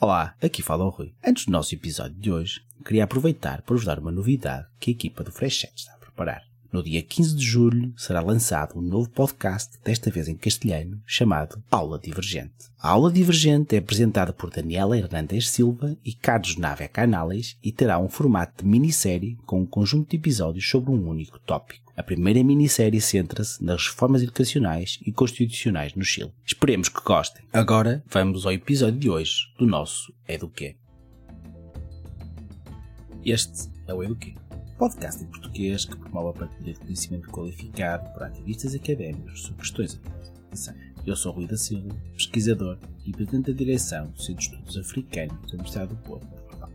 Olá, 0.00 0.36
aqui 0.40 0.62
fala 0.62 0.84
o 0.84 0.90
Rui. 0.90 1.12
Antes 1.26 1.46
do 1.46 1.50
nosso 1.50 1.74
episódio 1.74 2.14
de 2.14 2.30
hoje, 2.30 2.60
queria 2.84 3.02
aproveitar 3.02 3.62
para 3.62 3.74
vos 3.74 3.84
dar 3.84 3.98
uma 3.98 4.12
novidade 4.12 4.68
que 4.78 4.92
a 4.92 4.94
equipa 4.94 5.24
do 5.24 5.32
Fresh 5.32 5.54
Chat 5.54 5.76
está 5.76 5.92
a 5.94 5.98
preparar. 5.98 6.47
No 6.70 6.82
dia 6.82 7.02
15 7.02 7.34
de 7.34 7.44
julho 7.46 7.94
será 7.96 8.20
lançado 8.20 8.78
um 8.78 8.82
novo 8.82 9.08
podcast, 9.08 9.78
desta 9.82 10.10
vez 10.10 10.28
em 10.28 10.36
castelhano, 10.36 11.00
chamado 11.06 11.62
Aula 11.70 11.98
Divergente. 11.98 12.52
A 12.78 12.90
Aula 12.90 13.10
Divergente 13.10 13.74
é 13.74 13.78
apresentada 13.78 14.34
por 14.34 14.50
Daniela 14.50 14.98
Hernandes 14.98 15.48
Silva 15.48 15.96
e 16.04 16.12
Carlos 16.12 16.56
Nave 16.56 16.86
Canales 16.88 17.56
e 17.64 17.72
terá 17.72 17.98
um 17.98 18.08
formato 18.10 18.62
de 18.62 18.68
minissérie 18.68 19.38
com 19.46 19.62
um 19.62 19.66
conjunto 19.66 20.10
de 20.10 20.16
episódios 20.18 20.68
sobre 20.68 20.90
um 20.90 21.08
único 21.08 21.38
tópico. 21.38 21.90
A 21.96 22.02
primeira 22.02 22.44
minissérie 22.44 23.00
centra-se 23.00 23.64
nas 23.64 23.86
reformas 23.86 24.22
educacionais 24.22 25.00
e 25.06 25.10
constitucionais 25.10 25.94
no 25.94 26.04
Chile. 26.04 26.32
Esperemos 26.44 26.90
que 26.90 27.00
gostem. 27.00 27.44
Agora 27.50 28.04
vamos 28.10 28.44
ao 28.44 28.52
episódio 28.52 29.00
de 29.00 29.08
hoje 29.08 29.50
do 29.58 29.66
nosso 29.66 30.12
Eduquê. 30.28 30.76
Este 33.24 33.70
é 33.86 33.94
o 33.94 34.02
Eduquê, 34.04 34.34
podcast 34.78 35.24
em 35.24 35.26
português 35.26 35.84
que 35.84 35.96
promove 35.96 36.28
a 36.28 36.46
partilha 36.46 36.72
de 36.72 36.78
conhecimento 36.78 37.28
qualificado 37.30 38.08
por 38.12 38.22
ativistas 38.22 38.76
académicos 38.76 39.42
sobre 39.42 39.62
questões 39.62 39.94
educação. 39.94 40.74
Eu 41.04 41.16
sou 41.16 41.32
Rui 41.32 41.48
da 41.48 41.56
Silva, 41.56 41.88
pesquisador 42.14 42.78
e 43.04 43.10
presidente 43.10 43.50
da 43.50 43.58
direção 43.58 44.06
do 44.06 44.22
Centro 44.22 44.36
de 44.36 44.42
Estudos 44.44 44.78
Africanos 44.78 45.36
da 45.42 45.54
Universidade 45.54 45.88
do 45.88 45.96
Porto, 46.02 46.26
Portugal. 46.28 46.70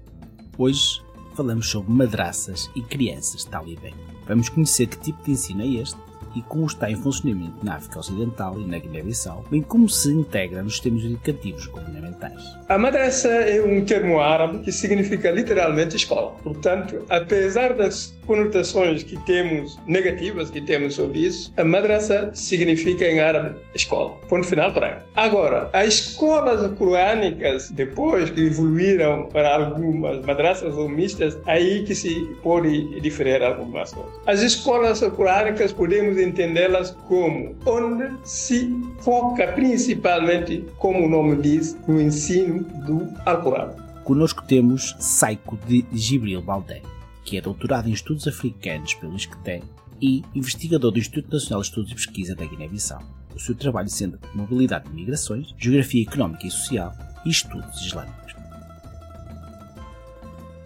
Hoje 0.57 1.01
falamos 1.33 1.69
sobre 1.69 1.93
madraças 1.93 2.69
e 2.75 2.81
crianças 2.81 3.45
talibã. 3.45 3.89
Vamos 4.27 4.49
conhecer 4.49 4.87
que 4.87 4.99
tipo 4.99 5.23
de 5.23 5.31
ensino 5.31 5.61
é 5.61 5.67
este 5.67 5.97
e 6.35 6.41
como 6.41 6.65
está 6.65 6.89
em 6.89 6.95
funcionamento 6.95 7.63
na 7.63 7.75
África 7.75 7.99
Ocidental 7.99 8.59
e 8.59 8.65
na 8.65 8.77
Guiné-Bissau, 8.77 9.45
bem 9.49 9.61
como 9.61 9.87
se 9.89 10.11
integra 10.11 10.61
nos 10.63 10.73
sistemas 10.73 11.03
educativos 11.03 11.67
governamentais. 11.67 12.41
A 12.67 12.77
madrasa 12.77 13.29
é 13.29 13.61
um 13.61 13.83
termo 13.85 14.19
árabe 14.19 14.59
que 14.59 14.71
significa 14.71 15.31
literalmente 15.31 15.95
escola. 15.95 16.31
Portanto, 16.43 17.05
apesar 17.09 17.73
das 17.73 18.13
conotações 18.25 19.03
que 19.03 19.17
temos 19.25 19.77
negativas 19.85 20.49
que 20.49 20.61
temos 20.61 20.95
sobre 20.95 21.19
isso, 21.19 21.53
a 21.57 21.63
madrasa 21.63 22.31
significa 22.33 23.05
em 23.05 23.19
árabe 23.19 23.59
escola. 23.75 24.11
Ponto 24.29 24.45
final 24.47 24.71
para. 24.73 25.05
Agora, 25.15 25.69
as 25.73 25.87
escolas 25.87 26.71
corânicas, 26.77 27.69
depois 27.71 28.29
que 28.29 28.41
evoluíram 28.41 29.27
para 29.31 29.55
algumas 29.55 30.25
madrasas 30.25 30.75
ou 30.75 30.87
mistas, 30.89 31.37
aí 31.45 31.83
que 31.83 31.93
se 31.93 32.13
pode 32.41 32.99
diferir 33.01 33.43
algumas 33.43 33.93
coisas. 33.93 34.13
As 34.25 34.41
escolas 34.41 35.01
corânicas 35.15 35.71
podemos 35.73 36.17
entendê-las 36.23 36.91
como 37.07 37.55
onde 37.65 38.11
se 38.23 38.73
foca 38.99 39.47
principalmente, 39.53 40.65
como 40.77 41.05
o 41.05 41.09
nome 41.09 41.35
diz, 41.41 41.77
no 41.87 42.01
ensino 42.01 42.63
do 42.85 43.09
Alcorão. 43.25 43.75
Conosco 44.03 44.43
temos 44.43 44.95
Saiko 44.99 45.57
de 45.67 45.85
Gibril 45.93 46.41
Baldé, 46.41 46.81
que 47.23 47.37
é 47.37 47.41
doutorado 47.41 47.87
em 47.87 47.93
Estudos 47.93 48.27
Africanos 48.27 48.93
pelo 48.95 49.15
ISCTE 49.15 49.63
e 50.01 50.23
investigador 50.35 50.91
do 50.91 50.99
Instituto 50.99 51.33
Nacional 51.33 51.61
de 51.61 51.67
Estudos 51.67 51.91
e 51.91 51.95
Pesquisa 51.95 52.35
da 52.35 52.45
Guiné-Bissau. 52.45 53.01
O 53.33 53.39
seu 53.39 53.55
trabalho 53.55 53.89
sendo 53.89 54.19
Mobilidade 54.33 54.89
e 54.89 54.93
Migrações, 54.93 55.55
Geografia 55.57 56.03
Económica 56.03 56.45
e 56.45 56.51
Social 56.51 56.93
e 57.25 57.29
Estudos 57.29 57.85
Islâmicos. 57.85 58.35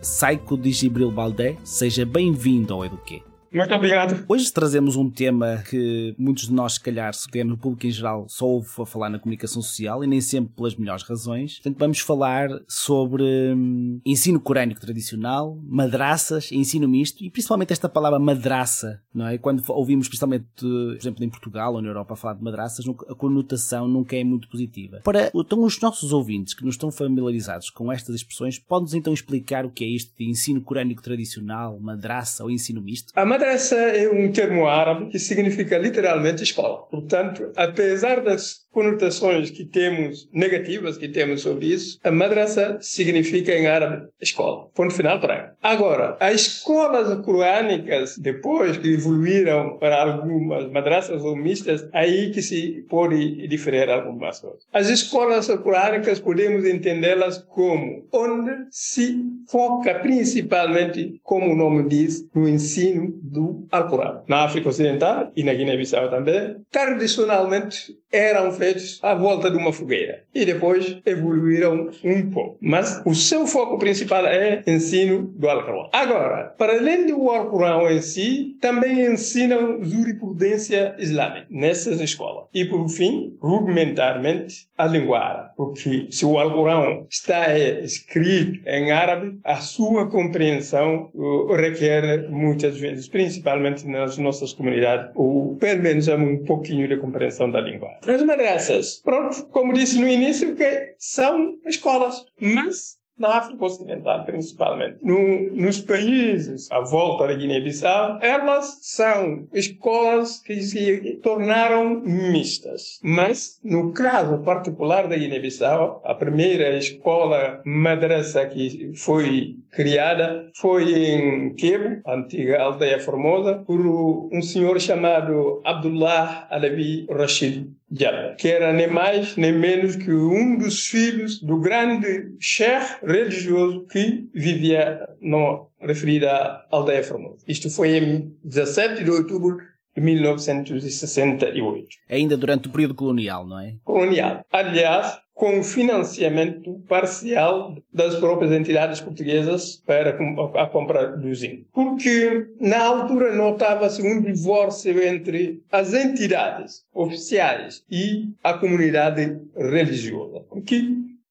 Saiko 0.02 0.58
de 0.58 0.71
Gibril 0.71 1.11
Baldé, 1.11 1.58
seja 1.64 2.05
bem-vindo 2.05 2.73
ao 2.73 2.86
Eduquê. 2.86 3.21
Muito 3.52 3.73
obrigado. 3.73 4.26
Hoje 4.28 4.52
trazemos 4.52 4.95
um 4.95 5.09
tema 5.09 5.64
que 5.70 6.14
muitos 6.17 6.48
de 6.48 6.53
nós, 6.53 6.73
se 6.73 6.81
calhar, 6.81 7.14
se 7.14 7.30
calhar 7.30 7.48
no 7.48 7.58
público 7.58 7.88
em 7.88 7.92
geral, 7.92 8.26
só 8.28 8.45
ouve 8.45 8.70
a 8.78 8.86
falar 8.86 9.09
na 9.09 9.20
comunicação 9.20 9.62
social 9.62 10.04
e 10.04 10.08
nem 10.08 10.20
sempre 10.20 10.54
pelas 10.56 10.76
melhores 10.76 11.04
razões. 11.04 11.56
Portanto, 11.56 11.80
vamos 11.80 12.00
falar 12.00 12.50
sobre 12.67 13.23
hum, 13.23 14.02
ensino 14.06 14.39
corânico 14.39 14.81
tradicional, 14.81 15.58
madraças, 15.64 16.52
ensino 16.52 16.88
misto 16.88 17.23
e 17.23 17.30
principalmente 17.30 17.73
esta 17.73 17.88
palavra 17.88 18.20
madraça, 18.20 19.02
não 19.14 19.28
é? 19.28 19.38
Quando 19.38 19.64
ouvimos, 19.70 20.08
principalmente, 20.08 20.45
por 20.60 20.98
exemplo, 20.98 21.23
em 21.23 21.30
Portugal 21.30 21.73
ou 21.73 21.82
na 21.82 21.88
Europa, 21.88 22.16
falar 22.16 22.33
de 22.33 22.44
madraças, 22.44 22.86
a 22.88 23.16
conotação 23.16 23.88
nunca 23.88 24.16
é 24.16 24.23
muito 24.23 24.48
positiva. 24.50 25.02
Para 25.04 25.32
então, 25.33 25.64
os 25.64 25.80
nossos 25.80 26.11
ouvintes 26.11 26.54
que 26.54 26.64
não 26.64 26.70
estão 26.70 26.92
familiarizados 26.92 27.70
com 27.70 27.92
estas 27.92 28.16
expressões, 28.16 28.60
podem-nos 28.60 28.94
então 28.94 29.14
explicar 29.14 29.66
o 29.66 29.71
que 29.71 29.83
é 29.83 29.88
isto 29.88 30.16
de 30.17 30.30
ensino 30.30 30.61
corânico 30.61 31.02
tradicional, 31.02 31.80
madraça 31.80 32.44
ou 32.44 32.52
ensino 32.52 32.82
misto? 32.82 33.11
Madrasa 33.37 33.75
é 33.75 34.09
um 34.09 34.31
termo 34.31 34.65
árabe 34.67 35.11
que 35.11 35.20
significa 35.20 35.77
literalmente 35.77 36.42
escola. 36.42 36.80
Portanto, 36.89 37.52
apesar 37.55 38.23
das 38.23 38.67
conotações 38.77 39.49
que 39.49 39.65
temos 39.65 40.30
negativas 40.32 40.99
que 40.99 41.08
temos 41.08 41.42
sobre 41.42 41.65
isso, 41.65 41.99
a 42.04 42.11
madrasa 42.11 42.77
significa 42.80 43.52
em 43.52 43.65
árabe 43.65 44.08
escola. 44.21 44.67
Ponto 44.76 44.93
final 44.93 45.20
para. 45.20 45.55
Agora, 45.64 46.15
as 46.20 46.36
escolas 46.42 47.26
corânicas, 47.26 48.20
depois 48.20 48.77
que 48.77 48.93
evoluíram 48.93 49.80
para 49.80 50.04
algumas 50.04 50.70
madrasas 50.70 51.23
ou 51.23 51.36
mistas, 51.36 51.89
aí 51.92 52.30
que 52.30 52.39
se 52.43 52.86
pode 52.88 53.48
diferir 53.48 53.89
algumas 53.89 54.42
coisas. 54.42 54.67
As 54.71 54.89
escolas 54.89 55.48
corânicas 55.48 56.20
podemos 56.20 56.64
entendê-las 56.64 57.39
como 57.49 58.05
onde 58.11 58.67
se 58.70 59.20
foca 59.49 59.95
principalmente, 59.95 61.20
como 61.23 61.52
o 61.52 61.55
nome 61.55 61.89
diz, 61.89 62.27
no 62.36 62.48
ensino 62.48 63.11
do 63.23 63.65
Alcorão. 63.71 64.21
Na 64.27 64.44
África 64.44 64.70
Ocidental 64.70 65.32
e 65.36 65.44
na 65.44 65.55
Guiné-Bissau 65.55 66.11
também, 66.11 66.58
tradicionalmente 66.70 67.98
eram 68.12 68.52
feitos 68.52 69.00
à 69.04 69.14
volta 69.14 69.52
de 69.52 69.58
uma 69.58 69.73
fogueira 69.73 70.23
e 70.34 70.45
depois 70.45 70.98
evoluíram 71.06 71.90
um 72.04 72.32
pouco. 72.32 72.58
Mas 72.62 73.02
o 73.06 73.14
seu 73.14 73.45
foco 73.45 73.78
principal 73.78 74.26
é 74.26 74.64
ensino 74.66 75.23
do 75.36 75.50
Alcorão. 75.50 75.90
Agora, 75.92 76.54
para 76.58 76.78
além 76.78 77.08
do 77.08 77.30
Alcorão 77.30 77.90
em 77.90 78.02
si, 78.02 78.56
também 78.62 79.06
ensinam 79.06 79.84
jurisprudência 79.84 80.95
islâmica 80.98 81.48
nessas 81.50 82.00
escolas. 82.00 82.45
E 82.54 82.66
por 82.66 82.88
fim, 82.90 83.36
rudimentarmente, 83.42 84.68
a 84.78 84.86
árabe. 84.86 85.50
Porque 85.56 86.08
se 86.12 86.26
o 86.26 86.38
Alcorão 86.38 87.06
está 87.10 87.58
escrito 87.58 88.60
em 88.68 88.92
árabe, 88.92 89.39
a 89.44 89.56
sua 89.56 90.10
compreensão 90.10 91.10
uh, 91.14 91.54
requer 91.54 92.30
muitas 92.30 92.78
vezes, 92.78 93.08
principalmente 93.08 93.88
nas 93.88 94.18
nossas 94.18 94.54
comunidades, 94.54 95.12
ou 95.16 95.56
pelo 95.56 95.82
menos 95.82 96.08
um 96.08 96.44
pouquinho 96.45 96.88
de 96.88 96.98
compreensão 96.98 97.50
da 97.50 97.60
língua. 97.60 97.96
As 98.05 98.23
madraças, 98.23 99.02
pronto, 99.03 99.47
como 99.47 99.73
disse 99.73 99.99
no 99.99 100.08
início, 100.08 100.55
que 100.55 100.95
são 100.97 101.58
escolas, 101.65 102.25
mas 102.39 102.97
na 103.17 103.37
África 103.37 103.65
Ocidental, 103.65 104.25
principalmente. 104.25 104.97
No, 105.03 105.52
nos 105.53 105.81
países 105.81 106.71
à 106.71 106.80
volta 106.81 107.27
da 107.27 107.33
Guiné-Bissau, 107.33 108.19
elas 108.21 108.77
são 108.81 109.47
escolas 109.53 110.39
que 110.41 110.61
se 110.61 111.19
tornaram 111.23 112.02
mistas. 112.02 112.99
Mas, 113.02 113.59
no 113.63 113.91
caso 113.91 114.39
particular 114.39 115.08
da 115.08 115.17
Guiné-Bissau, 115.17 116.02
a 116.05 116.14
primeira 116.14 116.77
escola 116.77 117.61
madraça 117.65 118.45
que 118.45 118.91
foi 118.95 119.55
criada 119.71 120.49
foi 120.55 120.93
em 120.93 121.53
Quebo, 121.55 122.02
antiga 122.08 122.61
aldeia 122.61 122.99
formosa, 122.99 123.55
por 123.65 123.79
um 123.79 124.41
senhor 124.41 124.79
chamado 124.79 125.61
Abdullah 125.65 126.47
Alavi 126.49 127.08
Rashid 127.09 127.67
Diallo, 127.89 128.36
que 128.36 128.50
era 128.50 128.74
nem 128.74 128.88
mais 128.88 129.38
nem 129.38 129.53
menos 129.53 129.95
que 129.95 130.12
um 130.12 130.57
dos 130.57 130.88
filhos 130.88 131.39
do 131.42 131.57
grande 131.59 132.36
chefe 132.39 133.06
religioso 133.06 133.86
que 133.86 134.30
vivia 134.33 135.07
na 135.21 135.62
referida 135.80 136.65
aldeia 136.69 137.03
Formosa. 137.03 137.45
Isto 137.47 137.69
foi 137.69 137.97
em 137.97 138.36
17 138.44 139.03
de 139.06 139.12
outubro 139.12 139.57
de 139.95 140.01
1968. 140.01 141.88
Ainda 142.09 142.36
durante 142.36 142.68
o 142.68 142.71
período 142.71 142.94
colonial, 142.94 143.47
não 143.47 143.59
é? 143.59 143.75
Colonial. 143.83 144.45
Aliás, 144.51 145.18
com 145.38 145.63
financiamento 145.63 146.81
parcial 146.89 147.77
das 147.94 148.15
próprias 148.15 148.51
entidades 148.51 149.00
portuguesas 149.00 149.75
para 149.85 150.17
a 150.56 150.65
compra 150.65 151.15
do 151.15 151.33
zinco. 151.33 151.63
Porque 151.71 152.47
na 152.59 152.83
altura 152.83 153.35
notava-se 153.35 154.01
um 154.01 154.19
divórcio 154.19 155.00
entre 155.01 155.62
as 155.71 155.94
entidades 155.94 156.83
oficiais 156.91 157.83
e 157.89 158.29
a 158.44 158.56
comunidade 158.56 159.39
religiosa. 159.56 160.39
Porque 160.50 160.81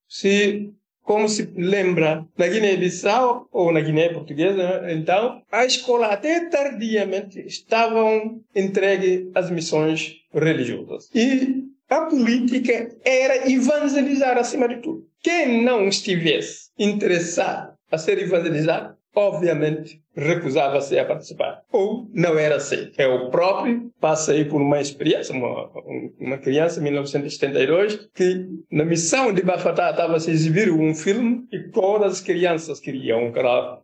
se 0.09 0.71
como 1.03 1.29
se 1.29 1.53
lembra, 1.57 2.27
na 2.37 2.49
Guiné-Bissau 2.49 3.49
ou 3.53 3.73
na 3.73 3.81
Guiné 3.81 4.09
portuguesa, 4.09 4.87
então, 4.91 5.41
a 5.53 5.65
escola 5.65 6.09
até 6.09 6.49
tardiamente 6.49 7.39
estavam 7.47 8.41
entregue 8.53 9.31
às 9.33 9.49
missões 9.49 10.17
religiosas. 10.35 11.09
E 11.15 11.63
a 11.89 12.07
política 12.07 12.89
era 13.05 13.51
evangelizar 13.51 14.37
acima 14.37 14.69
de 14.69 14.77
tudo. 14.77 15.07
Quem 15.23 15.65
não 15.65 15.89
estivesse 15.89 16.71
interessado 16.79 17.75
a 17.91 17.99
ser 17.99 18.19
evangelizado 18.19 18.97
obviamente 19.17 20.03
recusava-se 20.17 20.99
a 20.99 21.05
participar. 21.05 21.63
Ou 21.71 22.09
não 22.13 22.39
era 22.39 22.57
aceito. 22.57 22.99
Eu 23.01 23.29
próprio 23.31 23.93
passei 24.01 24.45
por 24.45 24.61
uma 24.61 24.81
experiência, 24.81 25.35
uma, 25.35 25.71
uma 26.19 26.39
criança 26.39 26.81
em 26.81 26.85
1972, 26.85 28.09
que 28.15 28.47
na 28.71 28.85
missão 28.85 29.33
de 29.33 29.43
Bafatá 29.43 29.91
estava 29.91 30.17
a 30.17 30.21
se 30.21 30.31
exibir 30.31 30.73
um 30.73 30.95
filme 30.95 31.47
e 31.53 31.71
todas 31.71 32.15
as 32.15 32.21
crianças 32.21 32.81
queriam 32.81 33.33